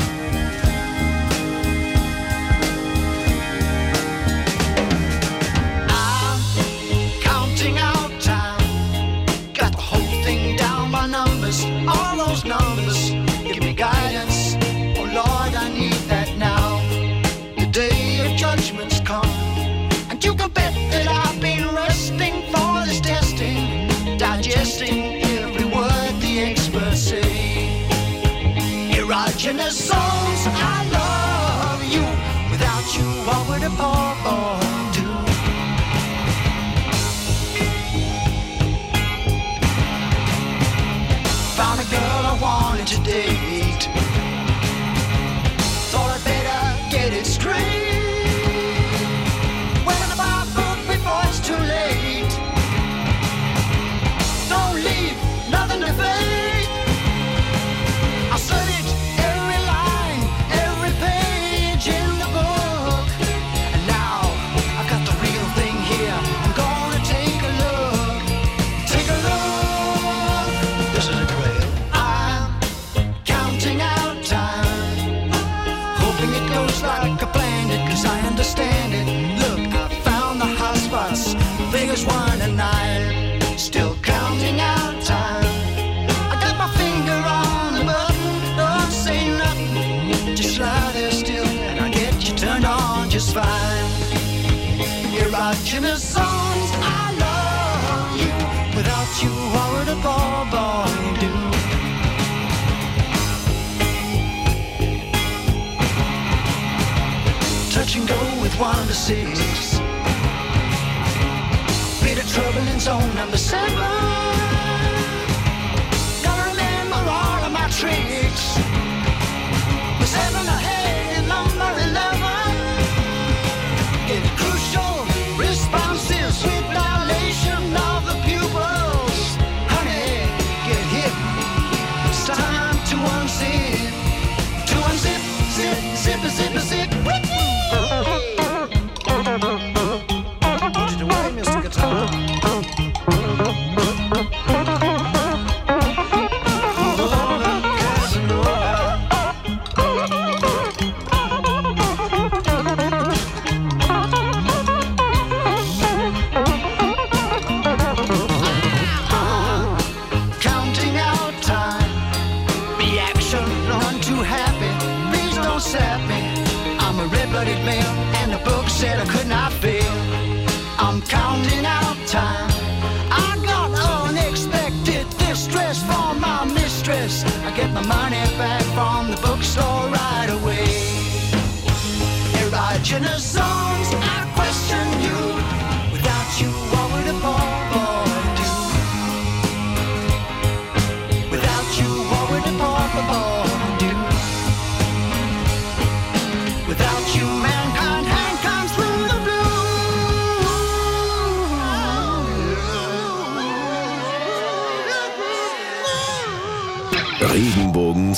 for 175.83 176.15
my 176.15 176.45
mistress. 176.45 177.25
I 177.45 177.51
get 177.57 177.71
my 177.73 177.85
money 177.87 178.23
back 178.39 178.63
from 178.75 179.11
the 179.11 179.17
bookstore. 179.17 179.74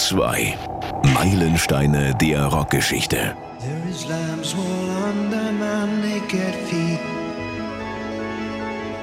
2. 0.08 0.16
Meilensteine 1.14 2.14
der 2.20 2.46
Rockgeschichte. 2.46 3.34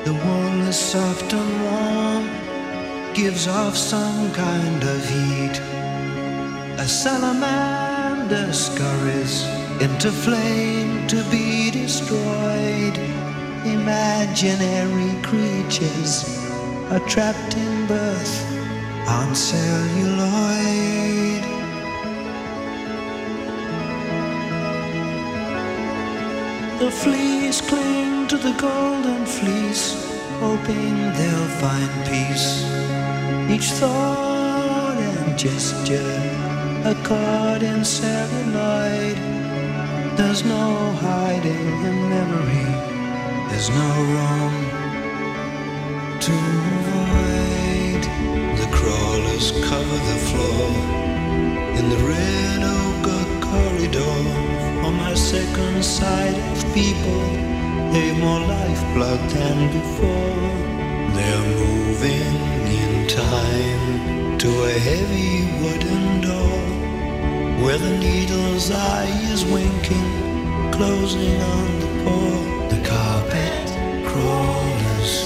The 0.06 0.14
wall 0.14 0.68
is 0.70 0.78
soft 0.78 1.34
and 1.34 1.62
warm, 1.62 2.30
gives 3.14 3.47
off 3.49 3.76
some 3.76 4.32
kind 4.32 4.84
of 4.84 5.10
heat. 5.10 5.62
A 6.78 6.88
salamander 6.88 8.54
scurries 8.54 9.45
into 9.82 10.10
flame 10.10 11.06
to 11.08 11.22
be 11.30 11.70
destroyed. 11.70 12.97
Imaginary 13.66 15.22
creatures 15.22 16.39
are 16.91 17.01
trapped 17.10 17.58
in 17.58 17.88
birth. 17.88 18.53
On 19.08 19.36
celluloid. 19.36 20.93
The 26.80 26.91
fleas 26.91 27.62
cling 27.62 28.28
to 28.28 28.38
the 28.38 28.54
golden 28.54 29.26
fleece, 29.26 29.93
hoping 30.39 30.95
they'll 31.18 31.51
find 31.64 31.91
peace. 32.06 32.64
Each 33.49 33.72
thought 33.80 34.97
and 34.97 35.38
gesture, 35.38 36.20
a 36.86 36.95
card 37.04 37.64
in 37.64 37.86
celluloid. 37.86 39.18
There's 40.18 40.43
no 40.43 40.91
hiding 41.01 41.86
in 41.89 42.10
memory, 42.10 42.70
there's 43.49 43.70
no 43.70 43.89
room 44.14 44.54
to 46.20 46.32
avoid. 46.32 47.53
Cover 49.34 49.98
the 50.12 50.20
floor 50.30 50.70
in 51.76 51.90
the 51.90 51.98
red 52.08 52.62
oak 52.62 53.42
corridor. 53.42 54.18
On 54.86 54.94
my 54.94 55.16
second 55.16 55.84
sight 55.84 56.36
of 56.52 56.74
people, 56.76 57.26
they've 57.92 58.18
more 58.20 58.42
lifeblood 58.42 59.20
than 59.32 59.72
before. 59.74 60.50
They're 61.16 61.48
moving 61.58 62.36
in 62.80 63.08
time 63.08 64.38
to 64.38 64.50
a 64.66 64.72
heavy 64.72 65.50
wooden 65.64 66.22
door 66.22 66.60
where 67.66 67.80
the 67.80 67.98
needle's 67.98 68.70
eye 68.70 69.10
is 69.34 69.44
winking, 69.46 70.72
closing 70.72 71.42
on 71.42 71.80
the 71.80 71.92
poor. 72.04 72.70
The 72.70 72.88
carpet 72.88 73.66
crawlers 74.06 75.24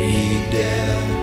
he 0.00 0.38
their 0.50 1.13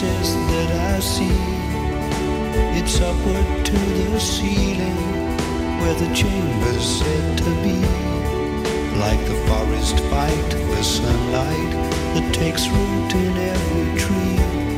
faces 0.00 0.34
that 0.34 0.96
I 0.96 1.00
see. 1.00 1.38
It's 2.78 3.00
upward 3.00 3.66
to 3.66 3.72
the 3.72 4.20
ceiling 4.20 4.96
where 5.80 5.94
the 5.94 6.14
chamber's 6.14 6.84
said 6.98 7.38
to 7.38 7.50
be. 7.62 7.76
Like 8.98 9.20
the 9.26 9.38
forest 9.46 9.98
fight 10.10 10.52
for 10.52 10.82
sunlight 10.82 11.72
that 12.14 12.34
takes 12.34 12.68
root 12.68 13.14
in 13.14 13.36
every 13.36 13.98
tree. 13.98 14.69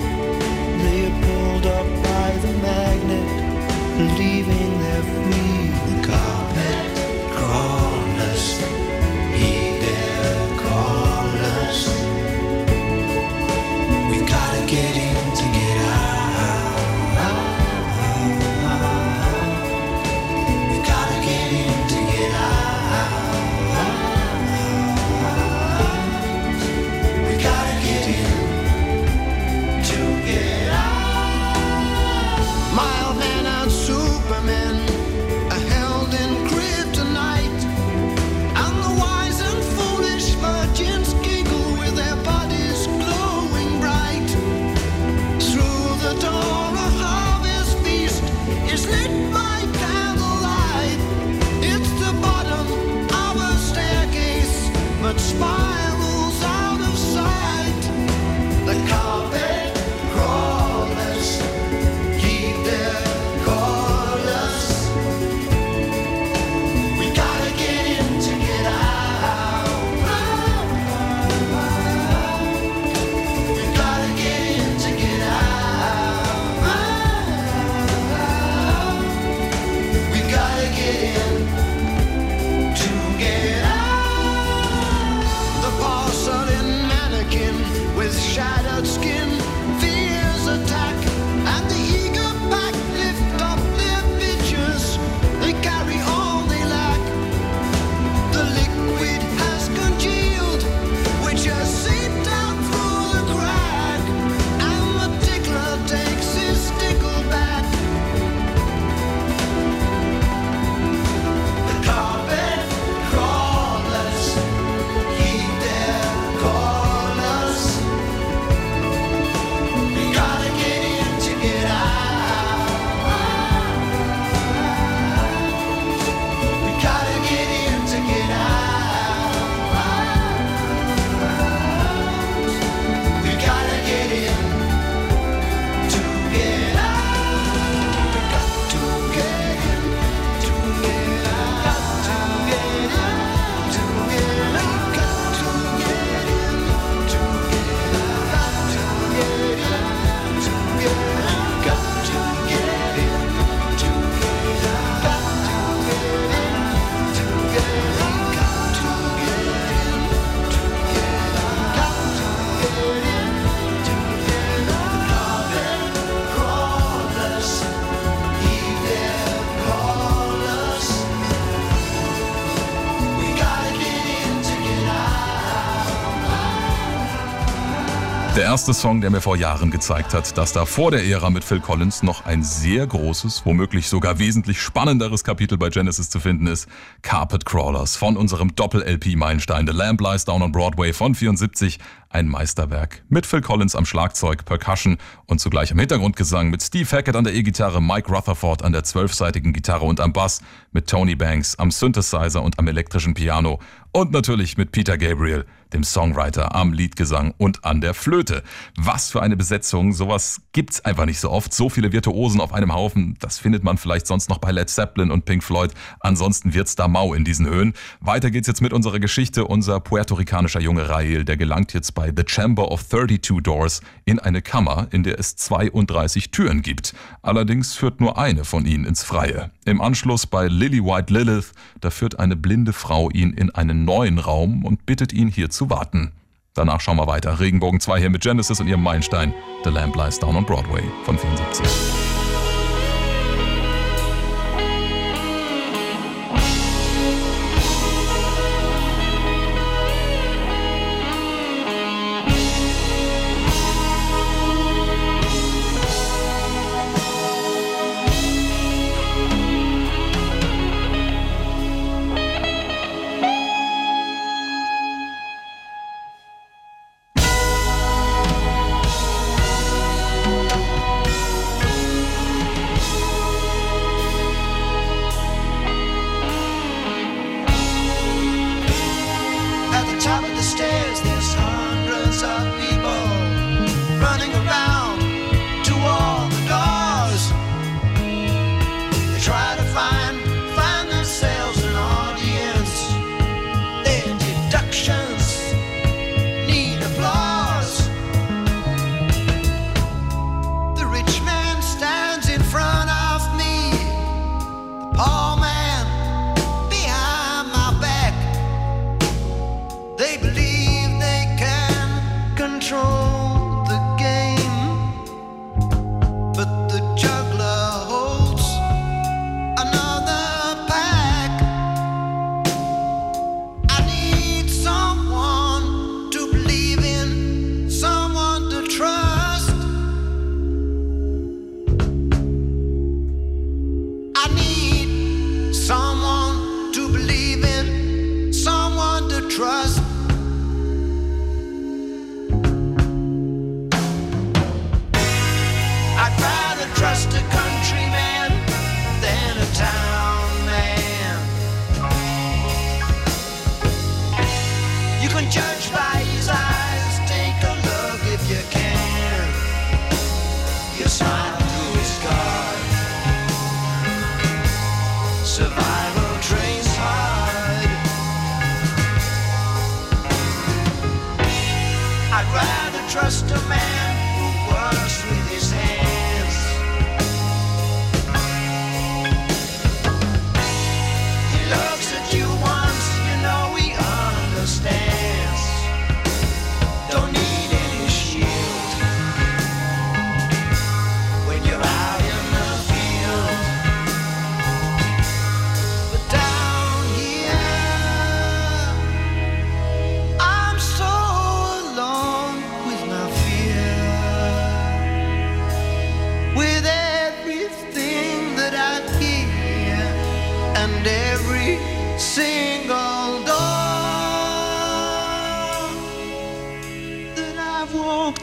Erste 178.53 178.75
Song, 178.75 179.01
der 179.01 179.09
mir 179.09 179.23
vor 179.23 179.39
Jahren 179.39 179.71
gezeigt 179.71 180.13
hat, 180.13 180.37
dass 180.37 180.53
da 180.53 180.67
vor 180.67 180.91
der 180.91 181.07
Ära 181.07 181.31
mit 181.31 181.43
Phil 181.43 181.61
Collins 181.61 182.03
noch 182.03 182.27
ein 182.27 182.43
sehr 182.43 182.87
großes, 182.87 183.47
womöglich 183.47 183.89
sogar 183.89 184.19
wesentlich 184.19 184.61
spannenderes 184.61 185.25
Kapitel 185.25 185.57
bei 185.57 185.71
Genesis 185.71 186.11
zu 186.11 186.21
finden 186.21 186.47
ist, 186.47 186.69
Carpet 187.01 187.47
Crawlers 187.47 187.97
von 187.97 188.15
unserem 188.15 188.55
Doppel-LP 188.55 189.17
Meilenstein. 189.17 189.67
The 189.67 189.73
Lamb 189.73 190.03
Lies 190.03 190.27
Down 190.27 190.43
on 190.43 190.53
Broadway 190.53 190.93
von 190.93 191.15
74, 191.15 191.79
ein 192.11 192.29
Meisterwerk. 192.29 193.03
Mit 193.09 193.25
Phil 193.25 193.41
Collins 193.41 193.75
am 193.75 193.87
Schlagzeug, 193.87 194.45
Percussion 194.45 194.99
und 195.25 195.41
zugleich 195.41 195.73
am 195.73 195.79
Hintergrundgesang, 195.79 196.51
mit 196.51 196.63
Steve 196.63 196.91
Hackett 196.91 197.17
an 197.17 197.25
der 197.25 197.33
E-Gitarre, 197.33 197.81
Mike 197.81 198.13
Rutherford 198.13 198.63
an 198.63 198.73
der 198.73 198.85
zwölfseitigen 198.85 199.55
Gitarre 199.55 199.87
und 199.87 199.99
am 199.99 200.13
Bass, 200.13 200.43
mit 200.73 200.91
Tony 200.91 201.15
Banks 201.15 201.59
am 201.59 201.71
Synthesizer 201.71 202.43
und 202.43 202.59
am 202.59 202.69
elektrischen 202.69 203.15
Piano 203.15 203.61
und 203.93 204.13
natürlich 204.13 204.57
mit 204.57 204.73
Peter 204.73 204.99
Gabriel 204.99 205.45
dem 205.73 205.85
Songwriter, 205.85 206.55
am 206.55 206.73
Liedgesang 206.73 207.35
und 207.39 207.65
an 207.65 207.81
der 207.81 207.95
Flöte. 207.95 208.43
Was 208.77 209.11
für 209.11 209.23
eine 209.23 209.37
Besetzung, 209.37 209.93
sowas 209.93 210.43
gibt's 210.53 210.85
einfach 210.85 211.07
nicht 211.07 211.21
so 211.21 211.31
oft. 211.31 211.53
So 211.53 211.69
viele 211.69 211.93
Virtuosen 211.93 212.41
auf 212.41 212.53
einem 212.53 212.73
Haufen, 212.73 213.17
das 213.21 213.39
findet 213.39 213.65
man 213.65 213.79
vielleicht 213.79 214.07
sonst 214.07 214.29
noch 214.29 214.39
bei 214.39 214.51
Led 214.53 214.69
Zeppelin 214.69 215.11
und 215.11 215.25
Pink 215.25 215.43
Floyd. 215.43 215.73
Ansonsten 216.01 216.55
wird's 216.55 216.77
da 216.77 216.89
mau 216.89 217.15
in 217.15 217.25
diesen 217.25 217.47
Höhen. 217.47 217.73
Weiter 218.01 218.31
geht's 218.31 218.49
jetzt 218.49 218.63
mit 218.63 218.73
unserer 218.73 219.01
Geschichte. 219.01 219.47
Unser 219.47 219.81
puerto-ricanischer 219.81 220.61
Junge 220.61 220.89
Rael, 220.89 221.25
der 221.25 221.37
gelangt 221.37 221.73
jetzt 221.75 221.95
bei 221.95 222.13
The 222.15 222.25
Chamber 222.27 222.71
of 222.71 222.87
32 222.87 223.43
Doors 223.43 223.81
in 224.05 224.19
eine 224.19 224.43
Kammer, 224.43 224.89
in 224.91 225.03
der 225.03 225.19
es 225.19 225.37
32 225.37 226.31
Türen 226.31 226.63
gibt. 226.63 226.95
Allerdings 227.23 227.75
führt 227.75 228.01
nur 228.01 228.19
eine 228.19 228.45
von 228.45 228.67
ihnen 228.67 228.85
ins 228.85 229.03
Freie. 229.03 229.51
Im 229.65 229.81
Anschluss 229.81 230.27
bei 230.27 230.49
Lily 230.49 230.85
White 230.85 231.13
Lilith, 231.13 231.53
da 231.81 231.91
führt 231.91 232.19
eine 232.19 232.35
blinde 232.35 232.73
Frau 232.73 233.11
ihn 233.11 233.33
in 233.33 233.55
einen 233.55 233.85
neuen 233.85 234.19
Raum 234.19 234.65
und 234.65 234.87
bittet 234.87 235.13
ihn 235.13 235.29
hier 235.29 235.51
zu 235.51 235.71
warten. 235.71 236.13
Danach 236.55 236.81
schauen 236.81 236.97
wir 236.97 237.07
weiter. 237.07 237.39
Regenbogen 237.39 237.81
2 237.81 238.01
hier 238.01 238.11
mit 238.11 238.23
Genesis 238.23 238.61
und 238.61 238.67
ihrem 238.67 238.83
Meilenstein 238.83 239.33
The 239.65 239.71
Lamp 239.71 239.97
Lies 239.97 240.19
Down 240.19 240.37
on 240.37 240.45
Broadway 240.45 240.83
von 241.05 241.17
74. 241.17 242.12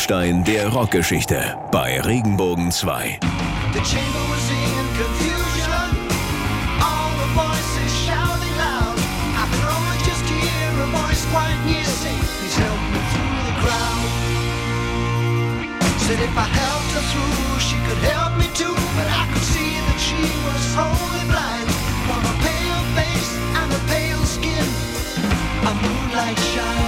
Meilenstein 0.00 0.44
der 0.44 0.68
Rockgeschichte 0.68 1.58
bei 1.70 2.00
Regenbogen 2.00 2.70
2. 2.70 3.18
Said 15.98 16.18
if 16.18 16.36
I 16.36 16.48
helped 16.48 16.92
her 16.92 17.02
through, 17.12 17.60
she 17.60 17.76
could 17.86 18.02
help 18.10 18.38
me 18.38 18.48
too. 18.54 18.74
But 18.96 19.06
I 19.06 19.28
could 19.30 19.44
see 19.44 19.78
that 19.86 20.00
she 20.00 20.16
was 20.46 20.74
wholly 20.74 21.24
blind. 21.28 21.68
From 22.08 22.24
a 22.24 22.34
pale 22.42 22.82
face 22.96 23.32
and 23.54 23.70
a 23.70 23.80
pale 23.86 24.24
skin, 24.24 24.66
a 25.62 25.72
moonlight 25.74 26.38
shines, 26.38 26.79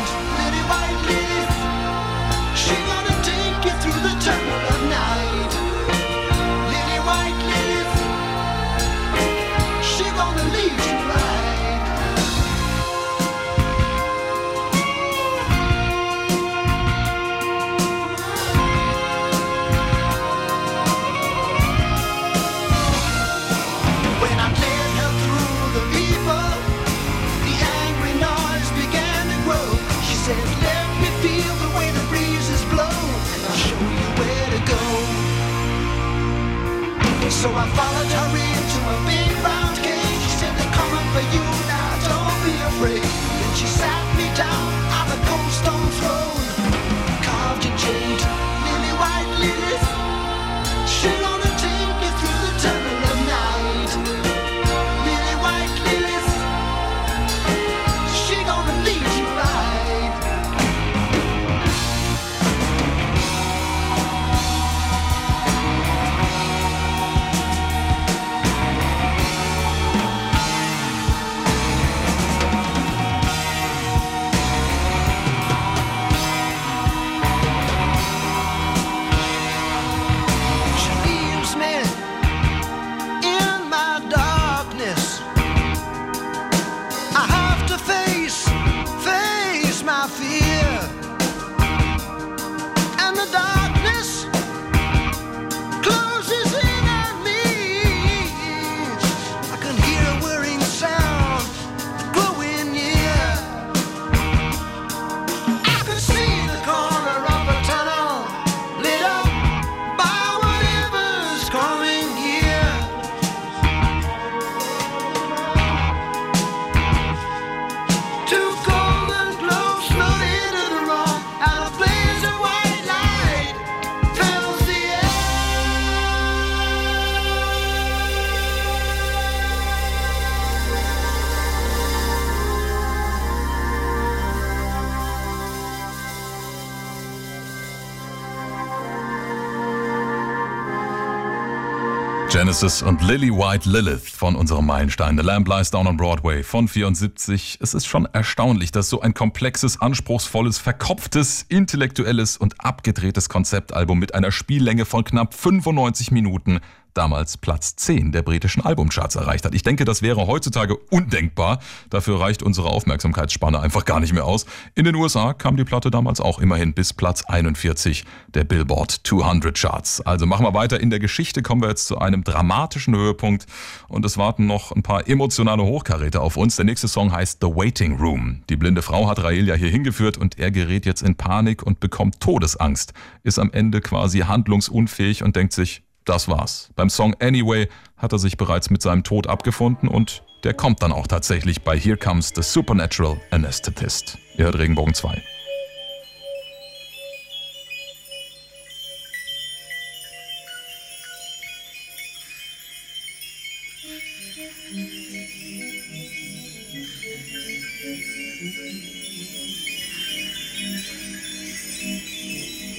Genesis 142.52 142.82
und 142.82 143.00
Lily 143.00 143.30
White 143.30 143.66
Lilith 143.66 144.10
von 144.10 144.36
unserem 144.36 144.66
Meilenstein 144.66 145.16
The 145.16 145.24
Lamb 145.24 145.48
Lies 145.48 145.70
Down 145.70 145.86
on 145.86 145.96
Broadway 145.96 146.42
von 146.42 146.68
74. 146.68 147.56
Es 147.62 147.72
ist 147.72 147.86
schon 147.86 148.04
erstaunlich, 148.04 148.70
dass 148.70 148.90
so 148.90 149.00
ein 149.00 149.14
komplexes, 149.14 149.80
anspruchsvolles, 149.80 150.58
verkopftes, 150.58 151.46
intellektuelles 151.48 152.36
und 152.36 152.62
abgedrehtes 152.62 153.30
Konzeptalbum 153.30 153.98
mit 153.98 154.14
einer 154.14 154.30
Spiellänge 154.30 154.84
von 154.84 155.02
knapp 155.02 155.32
95 155.32 156.10
Minuten 156.10 156.60
damals 156.94 157.36
Platz 157.36 157.76
10 157.76 158.12
der 158.12 158.22
britischen 158.22 158.64
Albumcharts 158.64 159.16
erreicht 159.16 159.44
hat. 159.44 159.54
Ich 159.54 159.62
denke, 159.62 159.84
das 159.84 160.02
wäre 160.02 160.26
heutzutage 160.26 160.76
undenkbar. 160.90 161.58
Dafür 161.90 162.20
reicht 162.20 162.42
unsere 162.42 162.68
Aufmerksamkeitsspanne 162.68 163.60
einfach 163.60 163.84
gar 163.84 164.00
nicht 164.00 164.12
mehr 164.12 164.24
aus. 164.24 164.46
In 164.74 164.84
den 164.84 164.94
USA 164.94 165.32
kam 165.32 165.56
die 165.56 165.64
Platte 165.64 165.90
damals 165.90 166.20
auch 166.20 166.38
immerhin 166.38 166.74
bis 166.74 166.92
Platz 166.92 167.24
41 167.24 168.04
der 168.28 168.44
Billboard 168.44 169.00
200 169.04 169.56
Charts. 169.56 170.00
Also 170.00 170.26
machen 170.26 170.44
wir 170.44 170.54
weiter 170.54 170.80
in 170.80 170.90
der 170.90 170.98
Geschichte, 170.98 171.42
kommen 171.42 171.62
wir 171.62 171.68
jetzt 171.68 171.86
zu 171.86 171.98
einem 171.98 172.24
dramatischen 172.24 172.94
Höhepunkt 172.94 173.46
und 173.88 174.04
es 174.04 174.18
warten 174.18 174.46
noch 174.46 174.72
ein 174.72 174.82
paar 174.82 175.08
emotionale 175.08 175.62
Hochkaräte 175.62 176.20
auf 176.20 176.36
uns. 176.36 176.56
Der 176.56 176.64
nächste 176.64 176.88
Song 176.88 177.12
heißt 177.12 177.38
The 177.40 177.48
Waiting 177.48 177.98
Room. 177.98 178.42
Die 178.48 178.56
blinde 178.56 178.82
Frau 178.82 179.08
hat 179.08 179.22
Rael 179.22 179.46
ja 179.46 179.54
hier 179.54 179.70
hingeführt 179.70 180.18
und 180.18 180.38
er 180.38 180.50
gerät 180.50 180.86
jetzt 180.86 181.02
in 181.02 181.16
Panik 181.16 181.62
und 181.62 181.80
bekommt 181.80 182.20
Todesangst, 182.20 182.92
ist 183.22 183.38
am 183.38 183.50
Ende 183.52 183.80
quasi 183.80 184.20
handlungsunfähig 184.20 185.22
und 185.22 185.36
denkt 185.36 185.52
sich, 185.52 185.82
das 186.04 186.28
war's. 186.28 186.70
Beim 186.74 186.90
Song 186.90 187.14
Anyway 187.20 187.68
hat 187.96 188.12
er 188.12 188.18
sich 188.18 188.36
bereits 188.36 188.70
mit 188.70 188.82
seinem 188.82 189.04
Tod 189.04 189.26
abgefunden 189.26 189.88
und 189.88 190.22
der 190.42 190.54
kommt 190.54 190.82
dann 190.82 190.90
auch 190.92 191.06
tatsächlich 191.06 191.62
bei 191.62 191.78
Here 191.78 191.96
Comes 191.96 192.32
the 192.34 192.42
Supernatural 192.42 193.20
Anesthetist. 193.30 194.18
Ihr 194.36 194.46
hört 194.46 194.58
Regenbogen 194.58 194.94
2. 194.94 195.22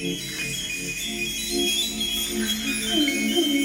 Thank 0.04 0.20
you. 3.46 3.63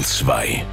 Regenbogen 0.00 0.04
2. 0.04 0.69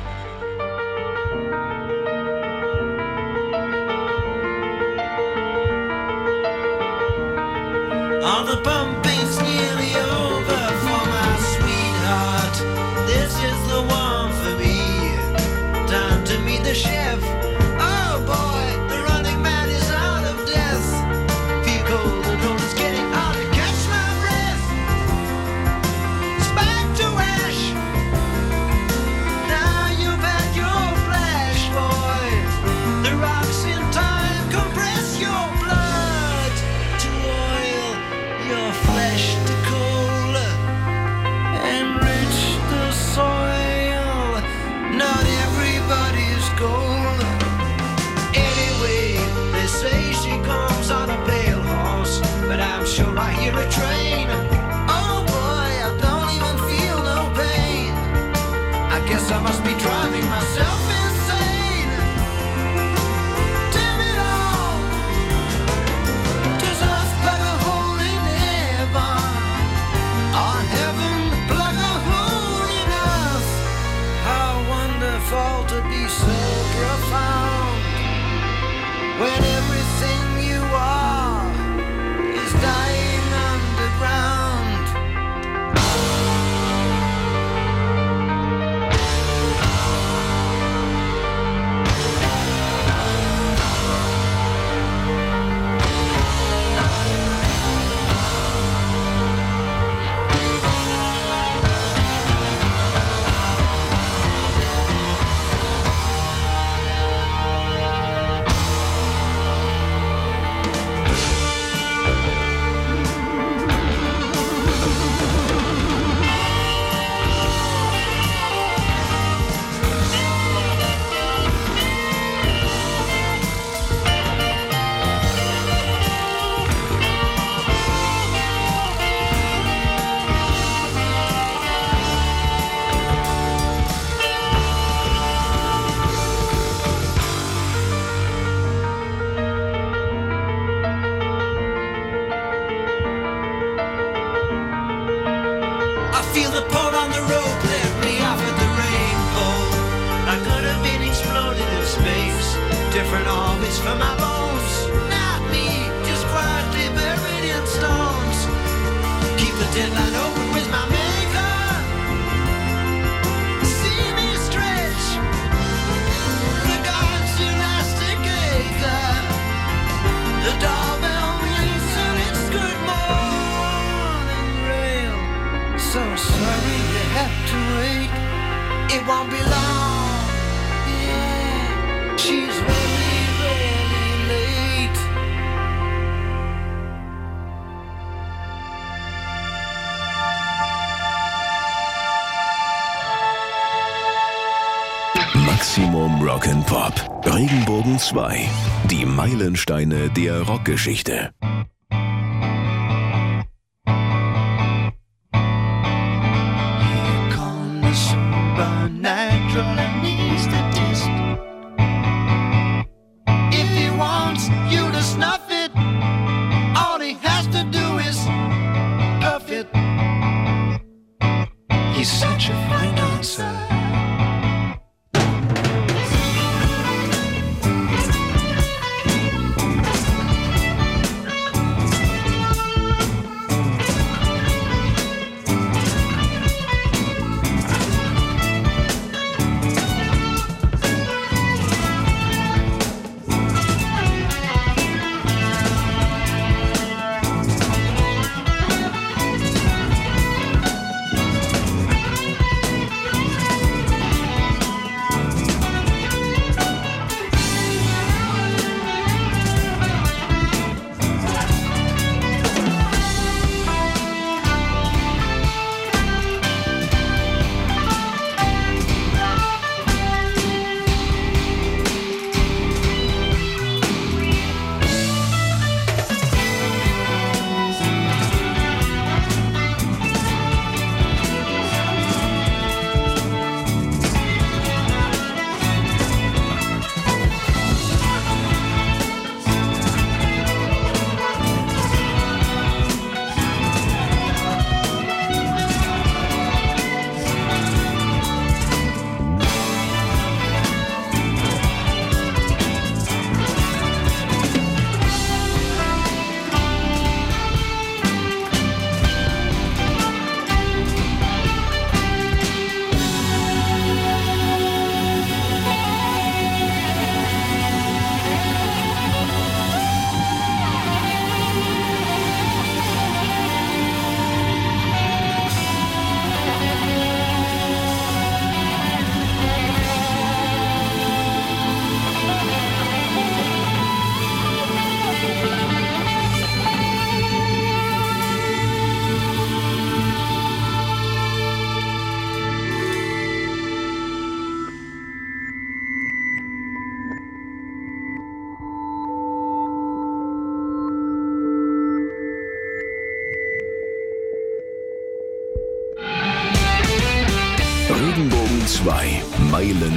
Meilensteine 199.57 200.11
der 200.11 200.43
Rockgeschichte. 200.43 201.31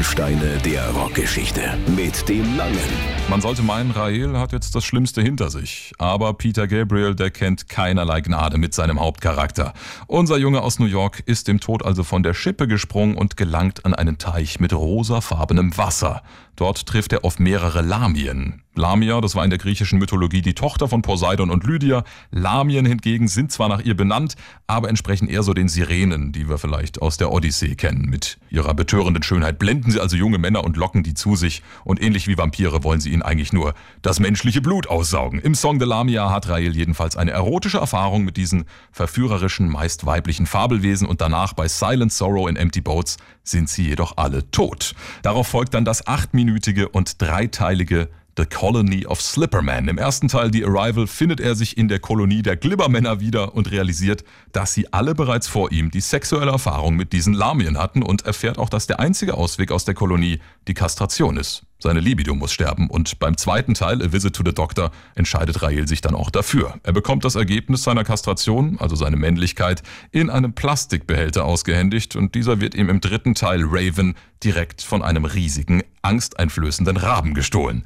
Meilensteine 0.01 0.57
der 0.65 0.89
Rockgeschichte. 0.93 1.77
Mit 1.95 2.27
dem 2.27 2.57
Langen. 2.57 2.79
Man 3.29 3.43
sollte 3.43 3.61
meinen, 3.61 3.91
Rael 3.91 4.39
hat 4.39 4.51
jetzt 4.51 4.75
das 4.75 4.83
Schlimmste 4.83 5.21
hinter 5.21 5.51
sich. 5.51 5.93
Aber 5.99 6.33
Peter 6.33 6.67
Gabriel, 6.67 7.15
der 7.15 7.31
kennt 7.31 7.69
keinerlei 7.69 8.23
Gnade 8.23 8.57
mit 8.57 8.73
seinem 8.73 8.99
Hauptcharakter. 8.99 9.75
Unser 10.07 10.39
Junge 10.39 10.63
aus 10.63 10.79
New 10.79 10.87
York 10.87 11.23
ist 11.27 11.49
dem 11.49 11.61
Tod 11.61 11.85
also 11.85 12.03
von 12.03 12.23
der 12.23 12.33
Schippe 12.33 12.67
gesprungen 12.67 13.15
und 13.15 13.37
gelangt 13.37 13.85
an 13.85 13.93
einen 13.93 14.17
Teich 14.17 14.59
mit 14.59 14.73
rosafarbenem 14.73 15.77
Wasser. 15.77 16.23
Dort 16.61 16.85
trifft 16.85 17.15
er 17.15 17.25
auf 17.25 17.39
mehrere 17.39 17.81
Lamien. 17.81 18.61
Lamia, 18.77 19.21
das 19.21 19.35
war 19.35 19.45
in 19.45 19.51
der 19.51 19.59
griechischen 19.59 19.99
Mythologie 19.99 20.43
die 20.43 20.55
Tochter 20.55 20.89
von 20.89 21.01
Poseidon 21.01 21.51
und 21.51 21.65
Lydia. 21.65 22.05
Lamien 22.31 22.85
hingegen 22.85 23.29
sind 23.29 23.51
zwar 23.51 23.69
nach 23.69 23.81
ihr 23.81 23.97
benannt, 23.97 24.37
aber 24.67 24.91
entsprechen 24.91 25.27
eher 25.27 25.43
so 25.43 25.55
den 25.55 25.69
Sirenen, 25.69 26.33
die 26.33 26.49
wir 26.49 26.59
vielleicht 26.59 27.03
aus 27.03 27.17
der 27.17 27.33
Odyssee 27.33 27.75
kennen. 27.75 28.11
Mit 28.11 28.39
ihrer 28.49 28.75
betörenden 28.75 29.23
Schönheit 29.23 29.59
blenden 29.59 29.91
sie 29.91 30.01
also 30.01 30.17
junge 30.17 30.39
Männer 30.39 30.63
und 30.63 30.77
locken 30.77 31.03
die 31.03 31.15
zu 31.15 31.35
sich. 31.35 31.63
Und 31.83 32.01
ähnlich 32.01 32.29
wie 32.29 32.39
Vampire 32.39 32.85
wollen 32.85 33.01
sie 33.01 33.11
ihnen 33.11 33.23
eigentlich 33.23 33.53
nur 33.55 33.75
das 34.03 34.21
menschliche 34.21 34.61
Blut 34.61 34.87
aussaugen. 34.87 35.41
Im 35.41 35.55
Song 35.55 35.81
The 35.81 35.87
Lamia 35.87 36.31
hat 36.31 36.49
Rael 36.49 36.77
jedenfalls 36.77 37.17
eine 37.17 37.33
erotische 37.33 37.79
Erfahrung 37.79 38.25
mit 38.25 38.37
diesen 38.37 38.67
verführerischen, 38.93 39.69
meist 39.69 40.07
weiblichen 40.07 40.47
Fabelwesen 40.47 41.09
und 41.09 41.23
danach 41.23 41.55
bei 41.55 41.69
Silent 41.69 42.13
Sorrow 42.13 42.49
in 42.49 42.57
Empty 42.57 42.83
Boats 42.83 43.17
sind 43.43 43.69
sie 43.69 43.89
jedoch 43.89 44.17
alle 44.17 44.49
tot. 44.51 44.95
Darauf 45.23 45.49
folgt 45.49 45.75
dann 45.75 45.85
das 45.85 46.07
achtminütige 46.07 46.50
und 46.93 47.21
dreiteilige 47.23 48.09
The 48.37 48.47
Colony 48.47 49.07
of 49.07 49.21
Slipperman. 49.21 49.89
Im 49.89 49.99
ersten 49.99 50.29
Teil 50.29 50.53
The 50.53 50.65
Arrival 50.65 51.07
findet 51.07 51.41
er 51.41 51.55
sich 51.55 51.77
in 51.77 51.89
der 51.89 51.99
Kolonie 51.99 52.43
der 52.43 52.57
Glibbermänner 52.57 53.21
wieder 53.21 53.55
und 53.55 53.71
realisiert, 53.71 54.25
dass 54.53 54.73
sie 54.73 54.93
alle 54.93 55.15
bereits 55.15 55.47
vor 55.47 55.73
ihm 55.73 55.91
die 55.91 56.01
sexuelle 56.01 56.51
Erfahrung 56.51 56.97
mit 56.97 57.13
diesen 57.13 57.35
Lamien 57.35 57.77
hatten 57.77 58.03
und 58.03 58.25
erfährt 58.25 58.59
auch, 58.59 58.69
dass 58.69 58.87
der 58.87 59.01
einzige 59.01 59.35
Ausweg 59.35 59.73
aus 59.73 59.85
der 59.85 59.95
Kolonie 59.95 60.41
die 60.69 60.75
Kastration 60.75 61.37
ist. 61.37 61.67
Seine 61.83 62.01
Libido 62.01 62.35
muss 62.35 62.53
sterben 62.53 62.89
und 62.91 63.19
beim 63.19 63.37
zweiten 63.37 63.75
Teil, 63.75 64.03
A 64.03 64.13
Visit 64.13 64.37
to 64.37 64.43
the 64.45 64.53
Doctor, 64.53 64.91
entscheidet 65.15 65.63
Rael 65.63 65.89
sich 65.89 66.03
dann 66.03 66.15
auch 66.15 66.31
dafür. 66.31 66.75
Er 66.83 66.93
bekommt 66.93 67.25
das 67.25 67.35
Ergebnis 67.35 67.83
seiner 67.83 68.05
Kastration, 68.05 68.77
also 68.79 68.97
seine 68.97 69.17
Männlichkeit, 69.17 69.83
in 70.11 70.29
einem 70.29 70.53
Plastikbehälter 70.53 71.45
ausgehändigt 71.45 72.17
und 72.17 72.35
dieser 72.35 72.61
wird 72.61 72.75
ihm 72.75 72.91
im 72.91 73.01
dritten 73.01 73.35
Teil 73.35 73.63
Raven 73.65 74.15
direkt 74.45 74.83
von 74.83 75.03
einem 75.03 75.25
riesigen, 75.25 75.83
angsteinflößenden 76.03 76.97
Raben 76.97 77.35
gestohlen. 77.35 77.85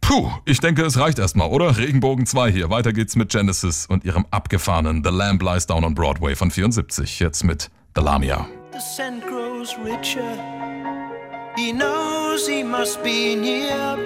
Puh, 0.00 0.30
ich 0.44 0.60
denke, 0.60 0.82
es 0.82 0.98
reicht 0.98 1.18
erstmal, 1.18 1.48
oder? 1.48 1.76
Regenbogen 1.76 2.26
2 2.26 2.50
hier. 2.50 2.70
Weiter 2.70 2.92
geht's 2.92 3.16
mit 3.16 3.30
Genesis 3.30 3.86
und 3.86 4.04
ihrem 4.04 4.26
abgefahrenen 4.30 5.02
The 5.04 5.10
Lamb 5.10 5.42
Lies 5.42 5.66
Down 5.66 5.84
on 5.84 5.94
Broadway 5.94 6.34
von 6.34 6.50
74. 6.50 7.20
Jetzt 7.20 7.44
mit 7.44 7.70
The 7.94 8.02
Lamia. 8.02 8.46
The 8.72 8.78
scent 8.78 9.22
grows 9.26 9.76
richer. 9.84 11.09
He 11.56 11.72
knows 11.72 12.46
he 12.46 12.62
must 12.62 13.02
be 13.02 13.34
near. 13.34 13.96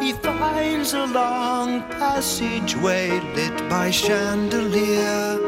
He 0.00 0.12
finds 0.12 0.94
a 0.94 1.06
long 1.06 1.82
passageway 1.90 3.20
lit 3.34 3.68
by 3.68 3.90
chandelier. 3.90 5.38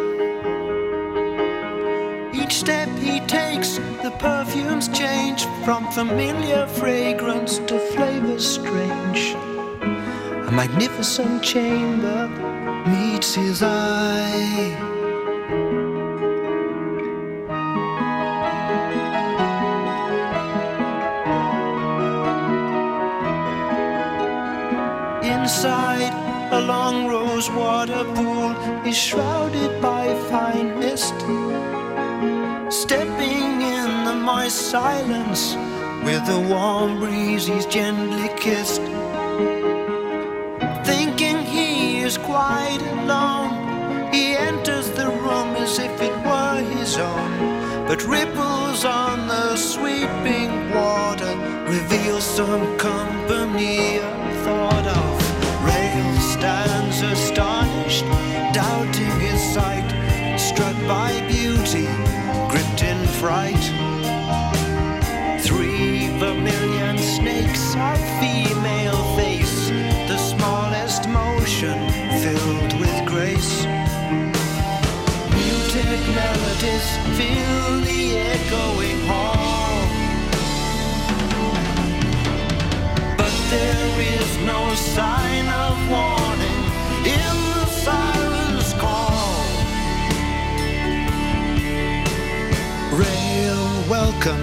Each 2.34 2.54
step 2.54 2.88
he 2.98 3.20
takes, 3.20 3.78
the 4.02 4.14
perfumes 4.18 4.88
change 4.88 5.46
from 5.64 5.90
familiar 5.92 6.66
fragrance 6.66 7.58
to 7.58 7.78
flavors 7.94 8.46
strange. 8.46 9.34
A 10.48 10.52
magnificent 10.52 11.42
chamber 11.42 12.28
meets 12.86 13.34
his 13.34 13.62
eye. 13.62 14.95
Long 26.66 27.06
rose 27.06 27.48
water 27.50 28.02
pool 28.14 28.50
is 28.84 28.96
shrouded 28.96 29.80
by 29.80 30.12
fine 30.28 30.78
mist. 30.80 31.14
Stepping 32.68 33.62
in 33.62 34.04
the 34.04 34.14
moist 34.14 34.70
silence 34.70 35.54
with 36.04 36.26
the 36.26 36.40
warm 36.50 36.98
breeze 36.98 37.46
he's 37.46 37.66
gently 37.66 38.28
kissed. 38.36 38.82
Thinking 40.84 41.38
he 41.44 42.00
is 42.00 42.18
quite 42.18 42.82
alone, 42.98 44.12
he 44.12 44.36
enters 44.36 44.90
the 44.90 45.06
room 45.06 45.54
as 45.56 45.78
if 45.78 46.02
it 46.02 46.16
were 46.26 46.60
his 46.76 46.96
own. 46.98 47.86
But 47.86 48.04
ripples 48.04 48.84
on 48.84 49.28
the 49.28 49.56
sweeping 49.56 50.70
water 50.74 51.32
reveal 51.68 52.20
some 52.20 52.76
company 52.76 54.00
stands 56.46 57.02
astonished, 57.02 58.04
doubting 58.54 59.18
his 59.18 59.40
sight, 59.52 59.88
struck 60.38 60.76
by 60.86 61.10
beauty, 61.26 61.88
gripped 62.48 62.82
in 62.84 62.98
fright. 63.20 63.64
Three 65.40 66.06
vermilion 66.20 66.98
snakes 66.98 67.74
of 67.74 67.98
female 68.20 69.02
face, 69.16 69.70
the 70.06 70.18
smallest 70.18 71.08
motion 71.08 71.78
filled 72.22 72.72
with 72.80 72.96
grace. 73.06 73.64
Muted 75.34 76.02
melodies 76.20 76.88
fill 77.18 77.80
the 77.90 78.02
echoing 78.36 79.00
hall. 79.10 79.78
But 83.18 83.34
there 83.50 84.00
is 84.14 84.30
no 84.52 84.60
sign 84.76 85.48
of 85.48 85.75
welcome, 93.88 94.40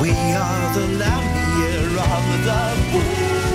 we 0.00 0.10
are 0.10 0.74
the 0.74 0.86
Lamia 0.98 1.76
of 2.00 2.44
the 2.44 2.90
pool. 2.90 3.45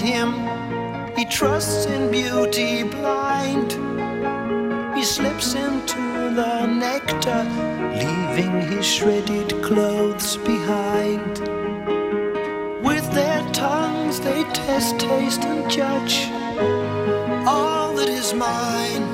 Him, 0.00 0.32
he 1.16 1.24
trusts 1.24 1.86
in 1.86 2.10
beauty 2.10 2.82
blind. 2.82 3.72
He 4.96 5.04
slips 5.04 5.54
into 5.54 6.34
the 6.34 6.66
nectar, 6.66 7.42
leaving 8.02 8.60
his 8.62 8.86
shredded 8.86 9.62
clothes 9.62 10.36
behind. 10.38 11.38
With 12.84 13.10
their 13.12 13.42
tongues 13.52 14.20
they 14.20 14.44
test, 14.52 14.98
taste, 14.98 15.44
and 15.44 15.70
judge 15.70 16.30
all 17.46 17.94
that 17.94 18.08
is 18.08 18.32
mine. 18.34 19.04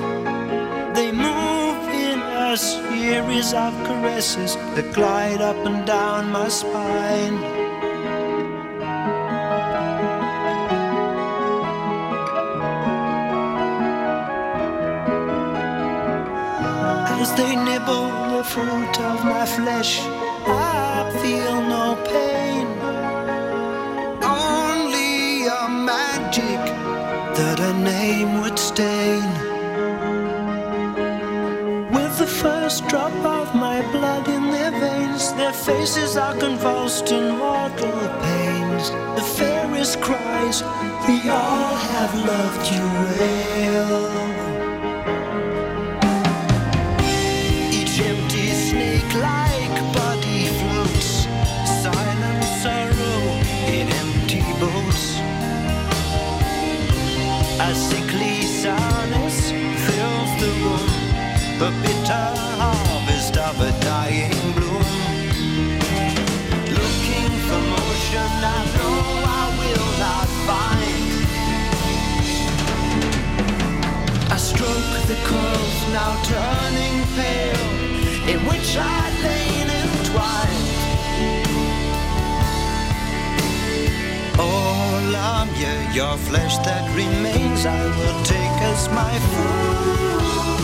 They 0.95 1.11
move 1.13 1.89
in 1.89 2.19
a 2.21 2.57
series 2.57 3.53
of 3.53 3.73
caresses 3.85 4.57
that 4.75 4.93
glide 4.93 5.41
up 5.41 5.57
and 5.67 5.87
down 5.87 6.31
my 6.31 6.49
spine. 6.49 7.60
The 17.91 18.45
fruit 18.45 19.01
of 19.01 19.25
my 19.25 19.45
flesh, 19.45 20.01
I 20.47 21.11
feel 21.21 21.57
no 21.77 21.87
pain. 22.15 22.67
Only 24.23 25.47
a 25.47 25.69
magic 25.69 26.61
that 27.39 27.59
I 27.61 27.73
name 27.83 28.41
would 28.41 28.59
stain. 28.59 29.25
With 31.97 32.15
the 32.19 32.31
first 32.43 32.87
drop 32.89 33.13
of 33.41 33.55
my 33.55 33.79
blood 33.93 34.29
in 34.29 34.51
their 34.51 34.73
veins, 34.85 35.33
their 35.35 35.53
faces 35.53 36.17
are 36.17 36.37
convulsed 36.37 37.11
in 37.13 37.25
mortal 37.37 38.01
pains. 38.27 38.91
The 39.19 39.27
fairest 39.39 40.01
cries, 40.01 40.63
We 41.09 41.19
all 41.29 41.75
have 41.93 42.13
loved 42.33 42.65
you 42.73 42.85
well. 43.07 44.40
Curls 75.25 75.81
now 75.93 76.13
turning 76.25 76.97
pale, 77.17 77.67
in 78.33 78.39
which 78.47 78.77
I 78.77 79.11
lain 79.23 79.69
entwined. 79.71 80.71
Of 85.41 85.49
you, 85.59 85.77
your 85.95 86.17
flesh 86.19 86.57
that 86.59 86.85
remains, 86.95 87.65
I 87.65 87.85
will 87.85 88.25
take 88.25 88.63
as 88.63 88.89
my 88.89 89.19
food. 89.31 90.60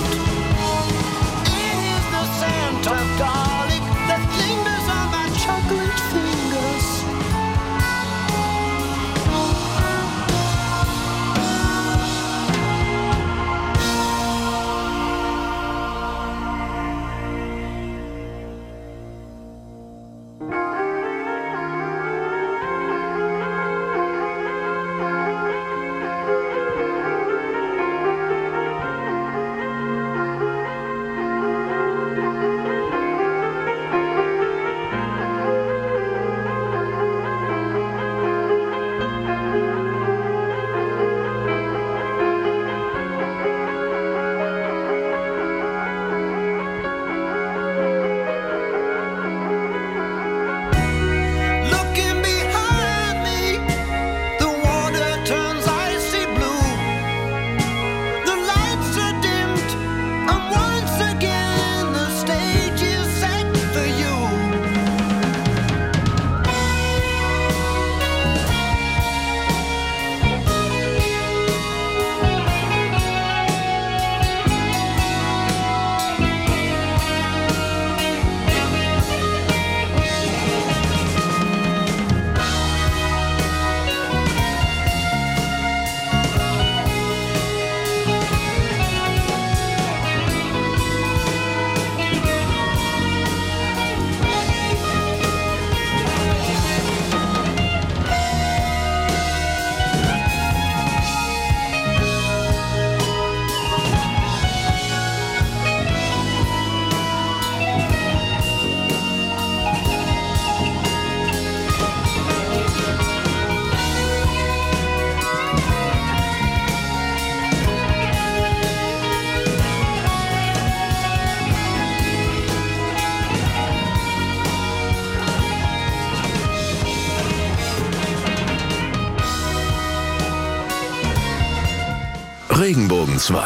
Regenbogen 132.59 133.19
2. 133.19 133.37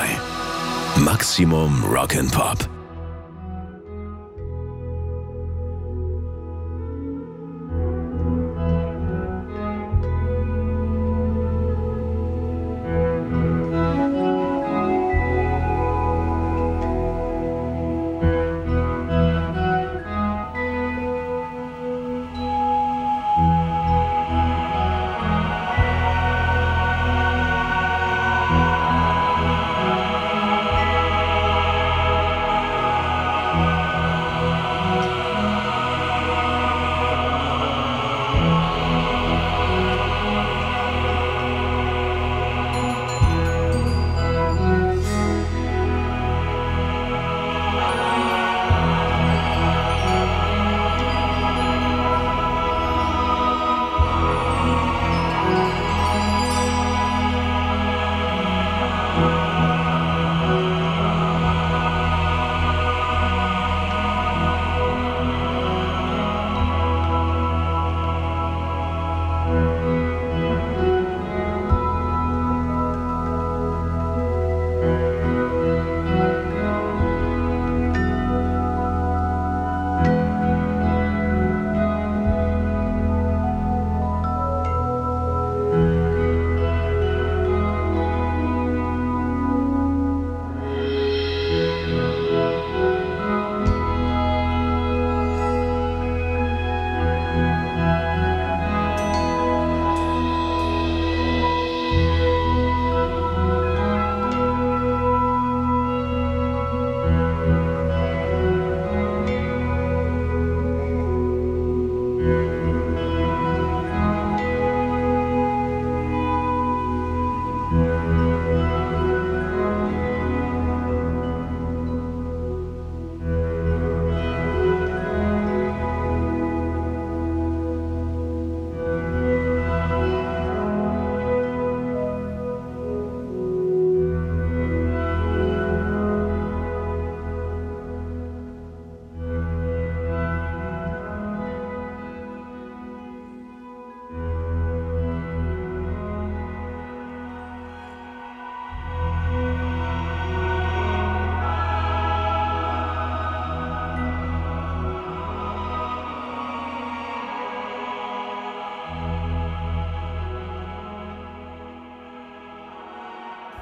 Maximum 1.00 1.82
Rock'n'Pop. 1.82 2.69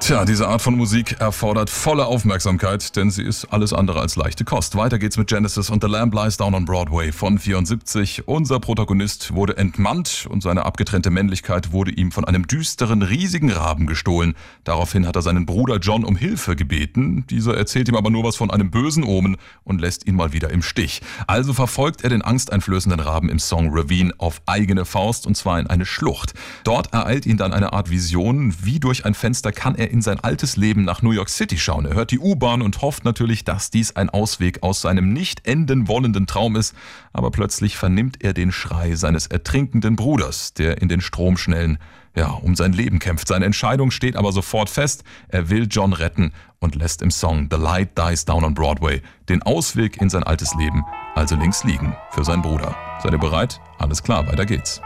Tja, 0.09 0.25
diese 0.25 0.47
Art 0.47 0.63
von 0.63 0.75
Musik 0.75 1.17
erfordert 1.19 1.69
volle 1.69 2.07
Aufmerksamkeit, 2.07 2.95
denn 2.95 3.11
sie 3.11 3.21
ist 3.21 3.45
alles 3.53 3.73
andere 3.73 4.01
als 4.01 4.15
leichte 4.15 4.43
Kost. 4.43 4.75
Weiter 4.75 4.97
geht's 4.97 5.17
mit 5.17 5.27
Genesis 5.27 5.69
und 5.69 5.83
The 5.83 5.87
Lamb 5.87 6.15
Lies 6.15 6.37
Down 6.37 6.55
on 6.55 6.65
Broadway 6.65 7.11
von 7.11 7.37
74. 7.37 8.27
Unser 8.27 8.59
Protagonist 8.59 9.35
wurde 9.35 9.55
entmannt 9.57 10.25
und 10.27 10.41
seine 10.41 10.65
abgetrennte 10.65 11.11
Männlichkeit 11.11 11.73
wurde 11.73 11.91
ihm 11.91 12.11
von 12.11 12.25
einem 12.25 12.47
düsteren, 12.47 13.03
riesigen 13.03 13.51
Raben 13.51 13.85
gestohlen. 13.85 14.33
Daraufhin 14.63 15.05
hat 15.05 15.15
er 15.15 15.21
seinen 15.21 15.45
Bruder 15.45 15.77
John 15.77 16.03
um 16.03 16.15
Hilfe 16.15 16.55
gebeten. 16.55 17.27
Dieser 17.29 17.55
erzählt 17.55 17.87
ihm 17.87 17.95
aber 17.95 18.09
nur 18.09 18.23
was 18.23 18.35
von 18.35 18.49
einem 18.49 18.71
bösen 18.71 19.03
Omen 19.03 19.37
und 19.63 19.79
lässt 19.79 20.07
ihn 20.07 20.15
mal 20.15 20.33
wieder 20.33 20.49
im 20.49 20.63
Stich. 20.63 21.03
Also 21.27 21.53
verfolgt 21.53 22.03
er 22.03 22.09
den 22.09 22.23
angsteinflößenden 22.23 22.99
Raben 22.99 23.29
im 23.29 23.37
Song 23.37 23.69
Ravine 23.71 24.11
auf 24.17 24.41
eigene 24.47 24.85
Faust 24.85 25.27
und 25.27 25.37
zwar 25.37 25.59
in 25.59 25.67
eine 25.67 25.85
Schlucht. 25.85 26.33
Dort 26.63 26.95
ereilt 26.95 27.27
ihn 27.27 27.37
dann 27.37 27.53
eine 27.53 27.73
Art 27.73 27.91
Vision, 27.91 28.55
wie 28.63 28.79
durch 28.79 29.05
ein 29.05 29.13
Fenster 29.13 29.51
kann 29.51 29.75
er 29.75 29.91
in 29.91 29.98
in 29.99 30.03
sein 30.03 30.21
altes 30.21 30.55
Leben 30.55 30.85
nach 30.85 31.01
New 31.01 31.11
York 31.11 31.27
City 31.27 31.57
schauen. 31.57 31.85
Er 31.85 31.93
hört 31.93 32.11
die 32.11 32.19
U-Bahn 32.19 32.61
und 32.61 32.81
hofft 32.81 33.03
natürlich, 33.03 33.43
dass 33.43 33.69
dies 33.69 33.97
ein 33.97 34.09
Ausweg 34.09 34.63
aus 34.63 34.79
seinem 34.79 35.11
nicht 35.11 35.45
enden 35.45 35.89
wollenden 35.89 36.25
Traum 36.25 36.55
ist. 36.55 36.73
Aber 37.11 37.31
plötzlich 37.31 37.75
vernimmt 37.75 38.23
er 38.23 38.31
den 38.31 38.53
Schrei 38.53 38.95
seines 38.95 39.27
ertrinkenden 39.27 39.97
Bruders, 39.97 40.53
der 40.53 40.81
in 40.81 40.87
den 40.87 41.01
Stromschnellen 41.01 41.79
ja, 42.15 42.29
um 42.29 42.55
sein 42.55 42.71
Leben 42.71 42.99
kämpft. 42.99 43.27
Seine 43.27 43.43
Entscheidung 43.43 43.91
steht 43.91 44.15
aber 44.15 44.31
sofort 44.31 44.69
fest. 44.69 45.03
Er 45.27 45.49
will 45.49 45.67
John 45.69 45.91
retten 45.91 46.31
und 46.59 46.75
lässt 46.75 47.01
im 47.01 47.11
Song 47.11 47.49
The 47.51 47.57
Light 47.57 47.97
Dies 47.97 48.23
Down 48.23 48.45
on 48.45 48.53
Broadway 48.53 49.01
den 49.27 49.43
Ausweg 49.43 50.01
in 50.01 50.09
sein 50.09 50.23
altes 50.23 50.55
Leben 50.55 50.85
also 51.15 51.35
links 51.35 51.65
liegen 51.65 51.93
für 52.11 52.23
seinen 52.23 52.41
Bruder. 52.41 52.73
Seid 53.03 53.11
ihr 53.11 53.17
bereit? 53.17 53.59
Alles 53.79 54.01
klar, 54.01 54.25
weiter 54.27 54.45
geht's. 54.45 54.81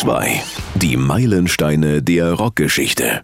2. 0.00 0.40
Die 0.76 0.96
Meilensteine 0.96 2.02
der 2.02 2.32
Rockgeschichte. 2.32 3.20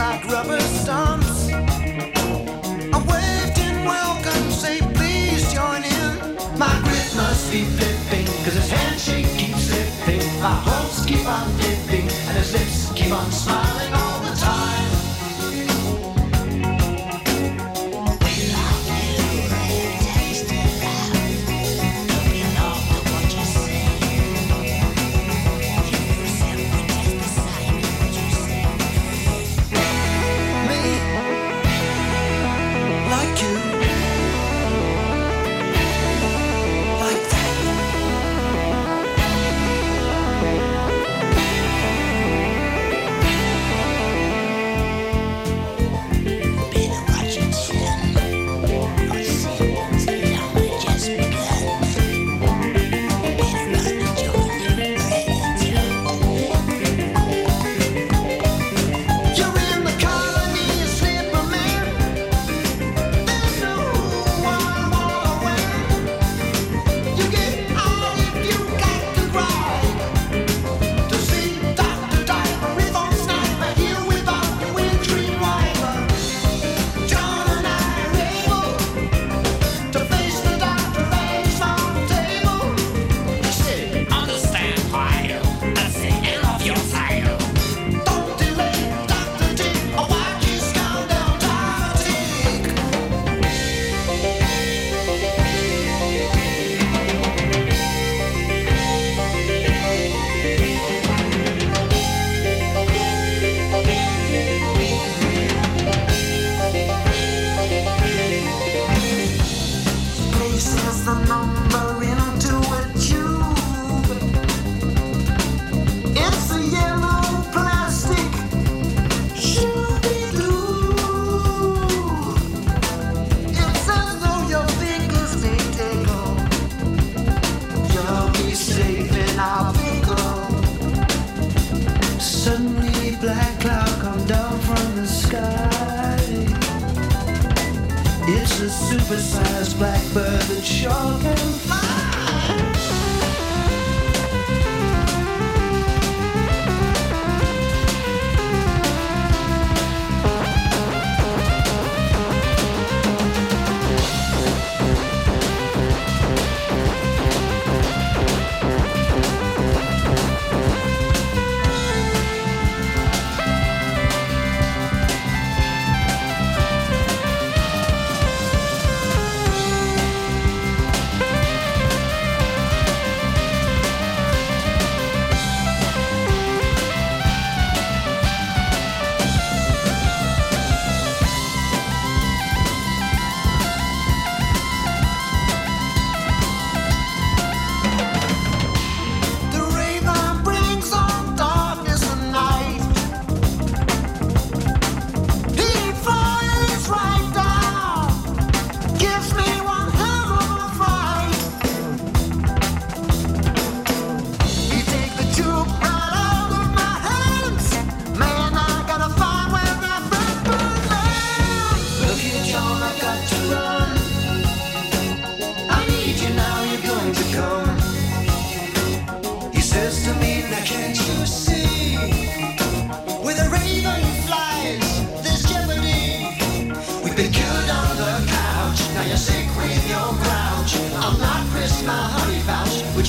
Like 0.00 0.24
rubber 0.32 0.58
stumps 0.60 1.19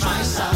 myself. 0.03 0.50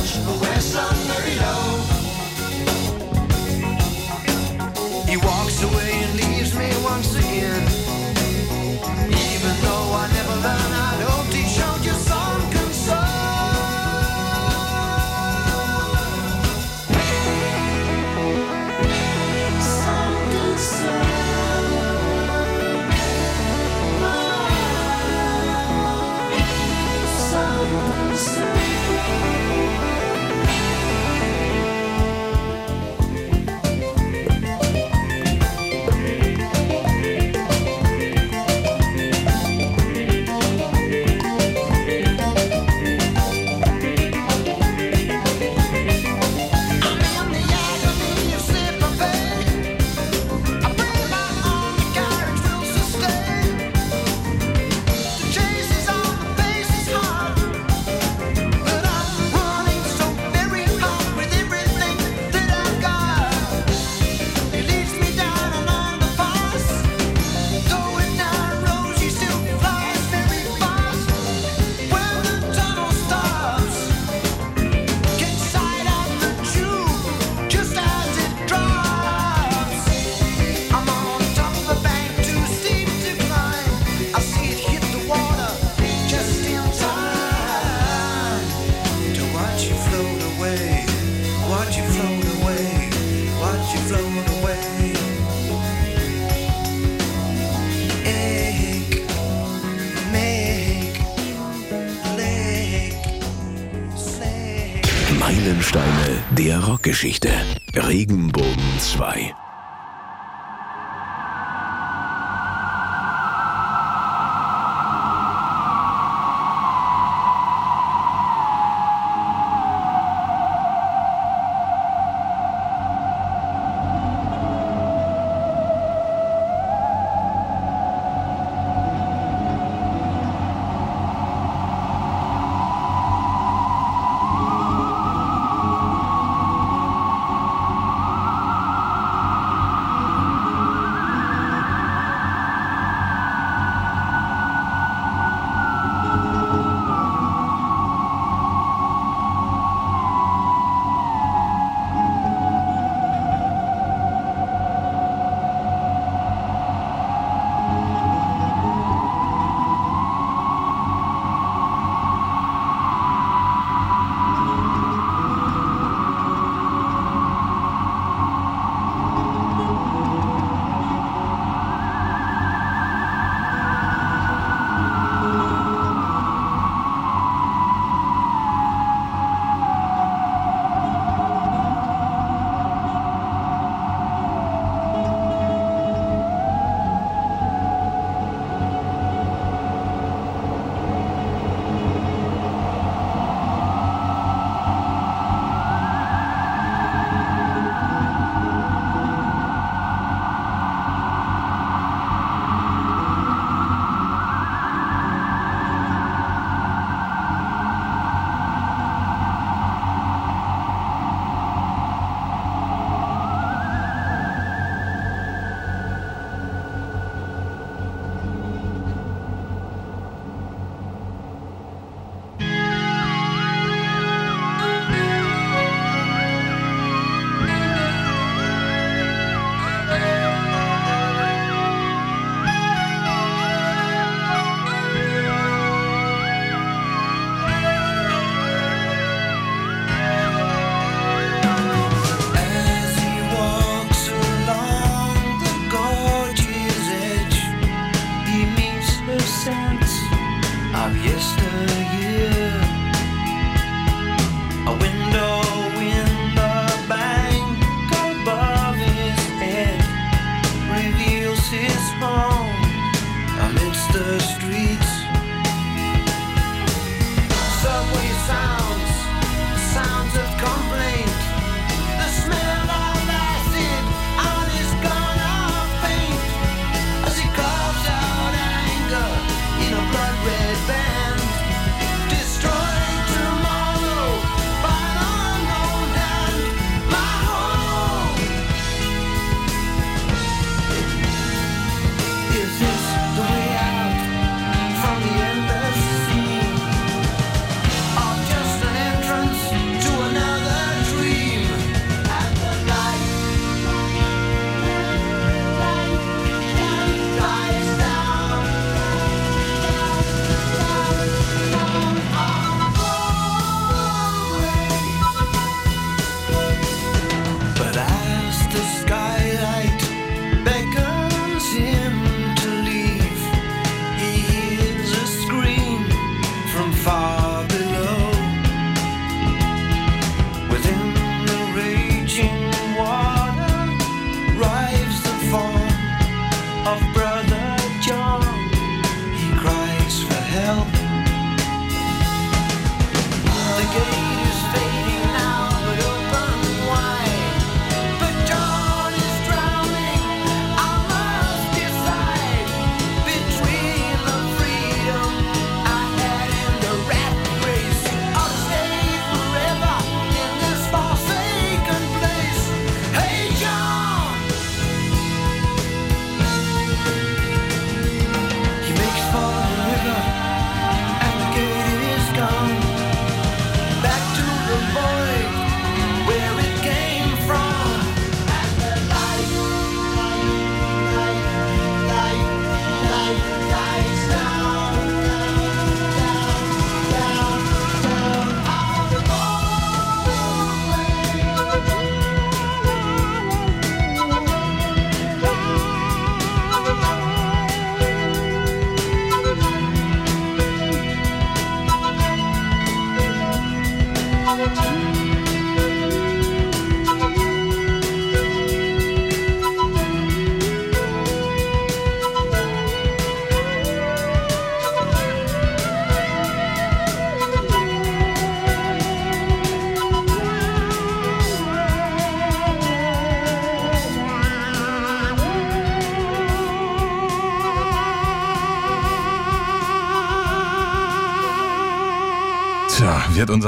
Der 107.05 107.34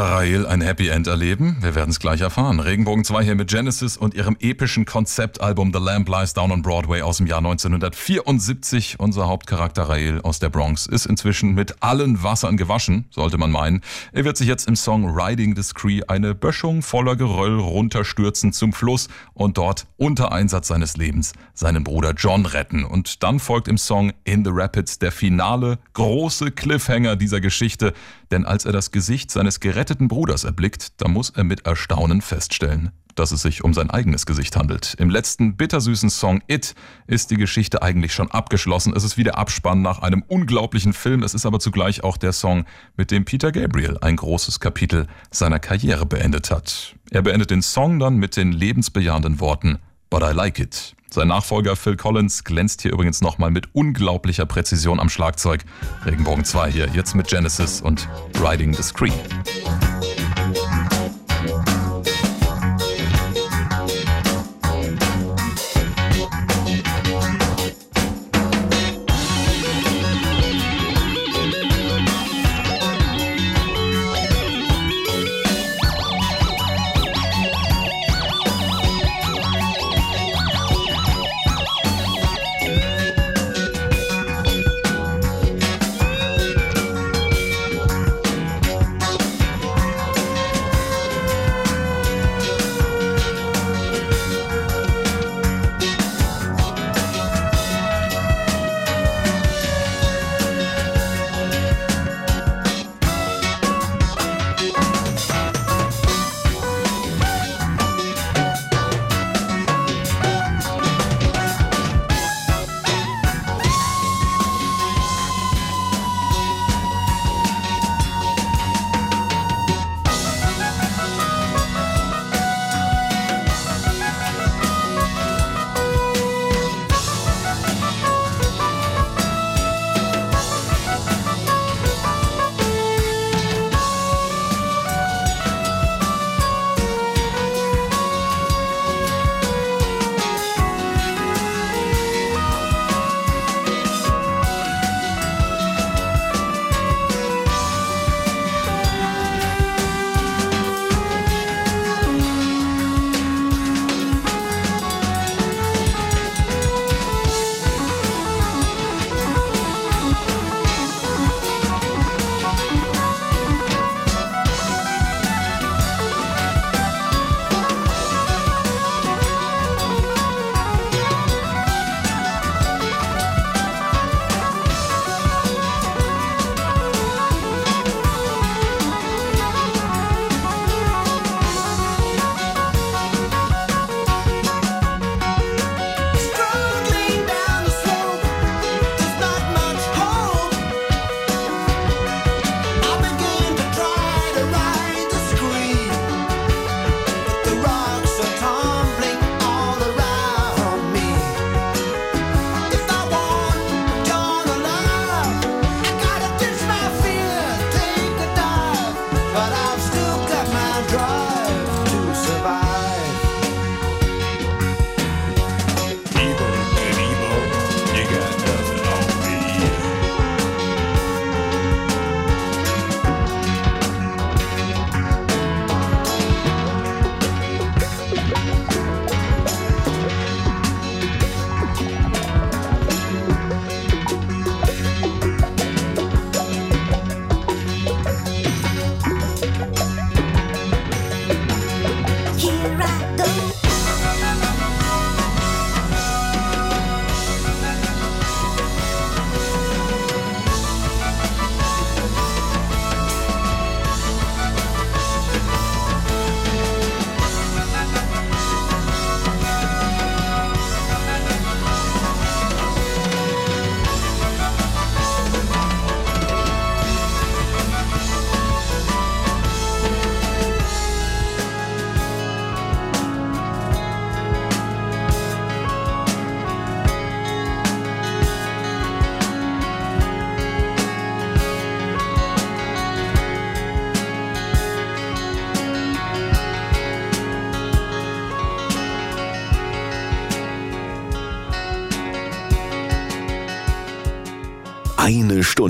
Rael 0.02 0.46
ein 0.46 0.62
Happy 0.62 0.90
End 0.90 1.08
erleben? 1.08 1.58
Wir 1.62 1.74
werden 1.74 1.90
es 1.90 2.00
gleich 2.00 2.22
erfahren. 2.22 2.60
Regenbogen 2.60 3.04
2 3.04 3.24
hier 3.24 3.36
mit 3.36 3.50
Genesis 3.50 3.98
und 3.98 4.14
ihrem 4.14 4.36
epischen 4.40 4.86
Konzeptalbum 4.86 5.72
The 5.74 5.80
Lamp 5.80 6.10
Lies 6.10 6.34
Down 6.34 6.52
on 6.52 6.62
Broadway 6.62 7.02
aus 7.02 7.18
dem 7.18 7.28
Jahr 7.28 7.40
1974. 7.40 9.00
Unser 9.00 9.28
Hauptcharakter 9.28 9.90
Rael 9.90 10.22
aus 10.22 10.40
der 10.40 10.50
Bronx 10.50 10.86
ist 10.86 11.06
inzwischen 11.06 11.54
mit 11.54 11.82
allen 11.82 12.22
Wassern 12.22 12.58
gewaschen, 12.58 13.06
sollte 13.10 13.38
man 13.38 13.52
meinen. 13.52 13.82
Er 14.12 14.26
wird 14.26 14.38
sich 14.38 14.48
jetzt 14.48 14.68
im 14.68 14.76
Song 14.76 15.10
Riding 15.10 15.56
the 15.56 15.64
Scree 15.64 16.02
eine 16.08 16.36
Böschung 16.36 16.82
voller 16.82 17.16
Geröll 17.16 17.60
runterstürzen 17.60 18.54
zum 18.54 18.74
Fluss 18.74 19.08
und 19.34 19.58
dort 19.58 19.88
unter 19.98 20.32
Einsatz 20.32 20.68
seines 20.68 20.98
Lebens 20.98 21.34
seinen 21.54 21.84
Bruder 21.84 22.14
John 22.16 22.46
retten. 22.46 22.84
Und 22.84 23.24
dann 23.24 23.40
folgt 23.40 23.68
im 23.68 23.78
Song 23.78 24.12
In 24.26 24.46
the 24.46 24.52
Rapids 24.54 25.00
der 25.00 25.12
finale 25.12 25.80
große 25.94 26.52
Cliffhanger 26.52 27.16
dieser 27.16 27.42
Geschichte, 27.42 27.94
denn 28.32 28.46
als 28.46 28.66
er 28.66 28.72
das 28.72 28.92
Gesicht 28.92 29.32
seines 29.32 29.60
geretteten 29.60 30.08
Bruders 30.08 30.44
erblickt, 30.44 31.02
da 31.02 31.08
muss 31.08 31.30
er 31.30 31.44
mit 31.44 31.66
Erstaunen 31.66 32.22
feststellen, 32.22 32.92
dass 33.16 33.32
es 33.32 33.42
sich 33.42 33.64
um 33.64 33.74
sein 33.74 33.90
eigenes 33.90 34.26
Gesicht 34.26 34.56
handelt. 34.56 34.96
Im 34.98 35.10
letzten 35.10 35.56
bittersüßen 35.56 36.10
Song 36.10 36.42
It 36.48 36.76
ist 37.08 37.32
die 37.32 37.38
Geschichte 37.38 37.82
eigentlich 37.82 38.14
schon 38.14 38.30
abgeschlossen. 38.32 38.94
Es 38.96 39.04
ist 39.04 39.18
wie 39.18 39.24
der 39.24 39.38
Abspann 39.38 39.82
nach 39.82 40.00
einem 40.00 40.24
unglaublichen 40.28 40.94
Film. 40.94 41.24
Es 41.24 41.34
ist 41.34 41.46
aber 41.46 41.60
zugleich 41.60 42.04
auch 42.04 42.18
der 42.18 42.34
Song, 42.34 42.66
mit 42.96 43.12
dem 43.12 43.26
Peter 43.26 43.52
Gabriel 43.52 43.98
ein 44.02 44.16
großes 44.16 44.60
Kapitel 44.60 45.08
seiner 45.32 45.60
Karriere 45.60 46.06
beendet 46.06 46.52
hat. 46.52 46.96
Er 47.10 47.22
beendet 47.22 47.52
den 47.52 47.62
Song 47.62 48.00
dann 48.00 48.18
mit 48.18 48.36
den 48.36 48.52
lebensbejahenden 48.52 49.40
Worten 49.40 49.80
But 50.10 50.24
I 50.24 50.34
like 50.34 50.60
it. 50.60 50.97
Sein 51.10 51.30
Nachfolger 51.30 51.76
Phil 51.76 51.96
Collins 51.96 52.44
glänzt 52.44 52.82
hier 52.82 52.92
übrigens 52.92 53.22
nochmal 53.22 53.50
mit 53.50 53.74
unglaublicher 53.74 54.46
Präzision 54.46 55.00
am 55.00 55.10
Schlagzeug. 55.10 55.64
Regenbogen 56.06 56.44
2 56.44 56.72
hier, 56.72 56.88
jetzt 56.94 57.16
mit 57.16 57.28
Genesis 57.28 57.82
und 57.82 58.08
Riding 58.42 58.74
the 58.74 58.84
Screen. 58.84 59.14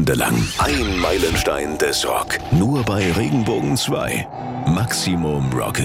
Stunde 0.08 0.20
lang. 0.24 0.48
Ein 0.60 1.00
Meilenstein 1.00 1.78
des 1.78 2.08
Rock. 2.08 2.38
Nur 2.52 2.82
bei 2.84 3.12
Regenbogen 3.12 3.76
2. 3.76 4.26
Maximum 4.68 5.52
Rock 5.52 5.80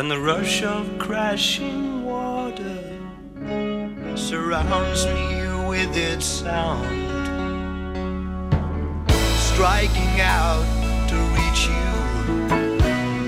And 0.00 0.10
the 0.10 0.18
rush 0.18 0.62
of 0.62 0.98
crashing 0.98 2.06
water 2.06 2.98
surrounds 4.16 5.04
me 5.04 5.68
with 5.68 5.94
its 5.94 6.24
sound, 6.24 6.88
striking 9.36 10.18
out 10.22 10.64
to 11.10 11.16
reach 11.36 11.66
you. 11.68 11.90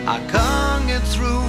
I 0.08 0.18
can't 0.32 0.86
get 0.86 1.02
through 1.12 1.46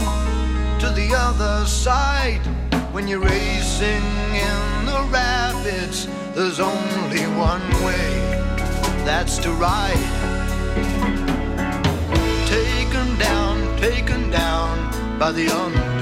to 0.82 0.94
the 0.94 1.16
other 1.16 1.66
side 1.68 2.46
when 2.92 3.08
you're 3.08 3.22
racing 3.22 4.04
in 4.50 4.86
the 4.86 5.08
rapids. 5.10 6.06
There's 6.36 6.60
only 6.60 7.24
one 7.38 7.66
way, 7.86 8.10
that's 9.06 9.38
to 9.38 9.52
ride. 9.54 10.04
Taken 12.46 13.18
down, 13.18 13.80
taken 13.80 14.30
down 14.30 15.03
by 15.20 15.32
the 15.32 15.50
undertow. 15.50 15.93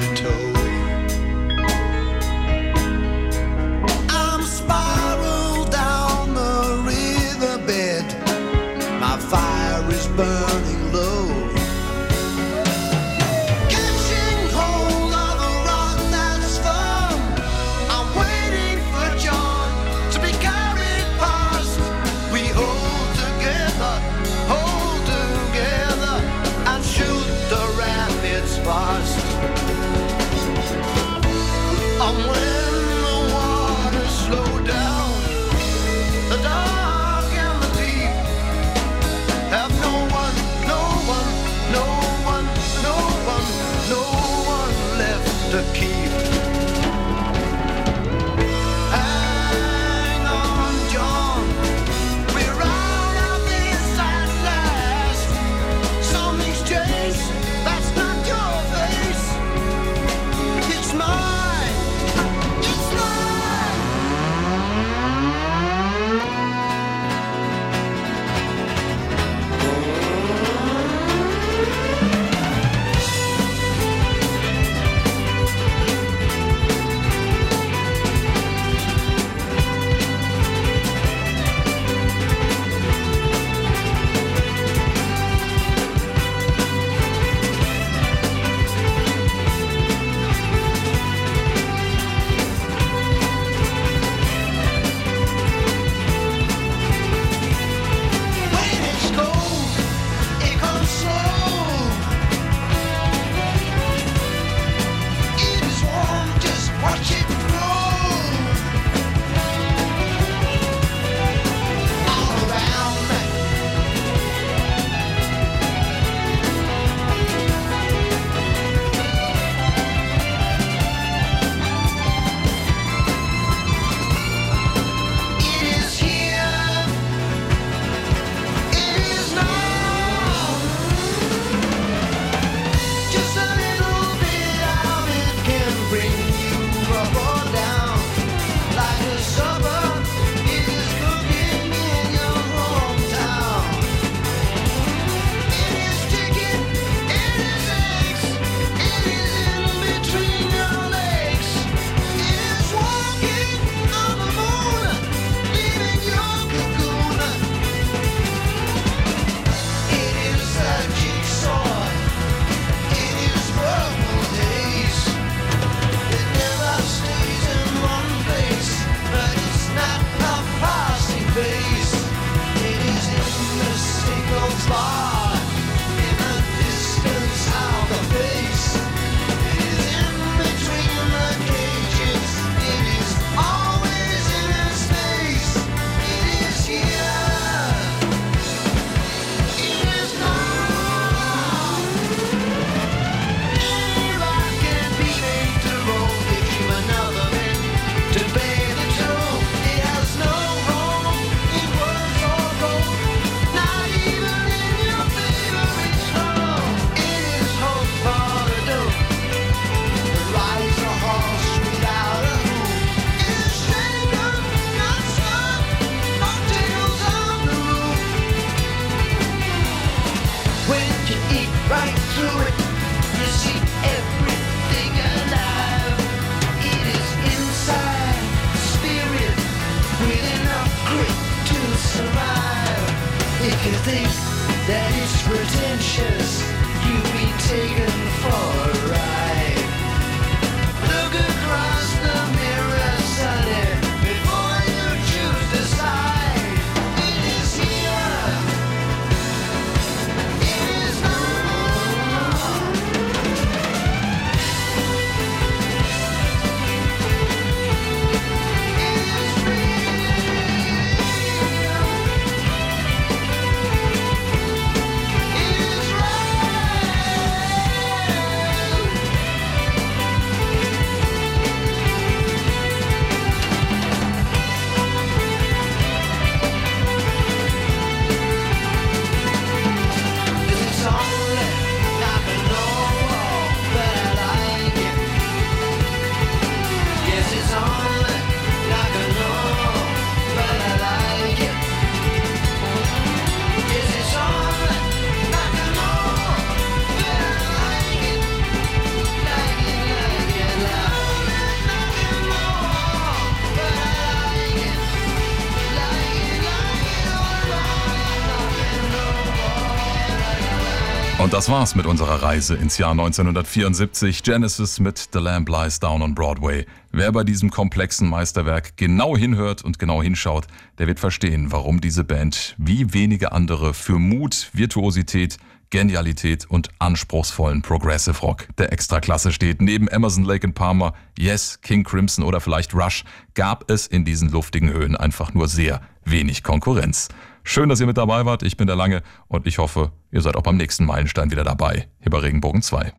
Das 311.42 311.50
war's 311.50 311.74
mit 311.74 311.88
unserer 311.88 312.22
Reise 312.22 312.54
ins 312.56 312.78
Jahr 312.78 312.92
1974. 312.92 314.22
Genesis 314.22 314.80
mit 314.80 315.10
The 315.12 315.18
Lamb 315.18 315.50
Lies 315.50 315.80
Down 315.80 316.04
on 316.04 316.14
Broadway. 316.14 316.68
Wer 316.92 317.12
bei 317.12 317.24
diesem 317.24 317.50
komplexen 317.50 318.08
Meisterwerk 318.08 318.78
genau 318.78 319.18
hinhört 319.18 319.64
und 319.64 319.80
genau 319.80 320.04
hinschaut, 320.04 320.46
der 320.78 320.86
wird 320.86 321.00
verstehen, 321.00 321.52
warum 321.52 321.82
diese 321.82 322.04
Band 322.04 322.54
wie 322.60 322.94
wenige 322.94 323.32
andere 323.32 323.74
für 323.74 323.98
Mut, 323.98 324.52
Virtuosität, 324.54 325.38
Genialität 325.72 326.46
und 326.46 326.70
anspruchsvollen 326.78 327.64
Progressive 327.64 328.20
Rock 328.20 328.48
der 328.60 328.72
Extraklasse 328.72 329.32
steht. 329.32 329.64
Neben 329.64 329.88
Emerson, 329.88 330.26
Lake 330.26 330.46
and 330.46 330.54
Palmer, 330.54 330.94
Yes, 331.18 331.60
King 331.64 331.84
Crimson 331.84 332.24
oder 332.24 332.40
vielleicht 332.40 332.76
Rush 332.76 333.04
gab 333.34 333.72
es 333.72 333.88
in 333.88 334.06
diesen 334.06 334.30
luftigen 334.30 334.72
Höhen 334.72 334.96
einfach 334.96 335.34
nur 335.34 335.48
sehr 335.48 335.82
wenig 336.06 336.44
Konkurrenz. 336.44 337.08
Schön, 337.44 337.70
dass 337.70 337.80
ihr 337.80 337.88
mit 337.88 337.98
dabei 337.98 338.26
wart. 338.26 338.44
Ich 338.44 338.58
bin 338.58 338.68
der 338.68 338.76
Lange 338.76 339.02
und 339.28 339.48
ich 339.48 339.58
hoffe, 339.58 339.92
ihr 340.12 340.22
seid 340.22 340.36
auch 340.36 340.44
beim 340.44 340.58
nächsten 340.58 340.86
Meilenstein 340.86 341.32
wieder 341.32 341.44
dabei. 341.44 341.88
Hier 342.00 342.12
bei 342.12 342.20
Regenbogen 342.20 342.62
2. 342.62 342.90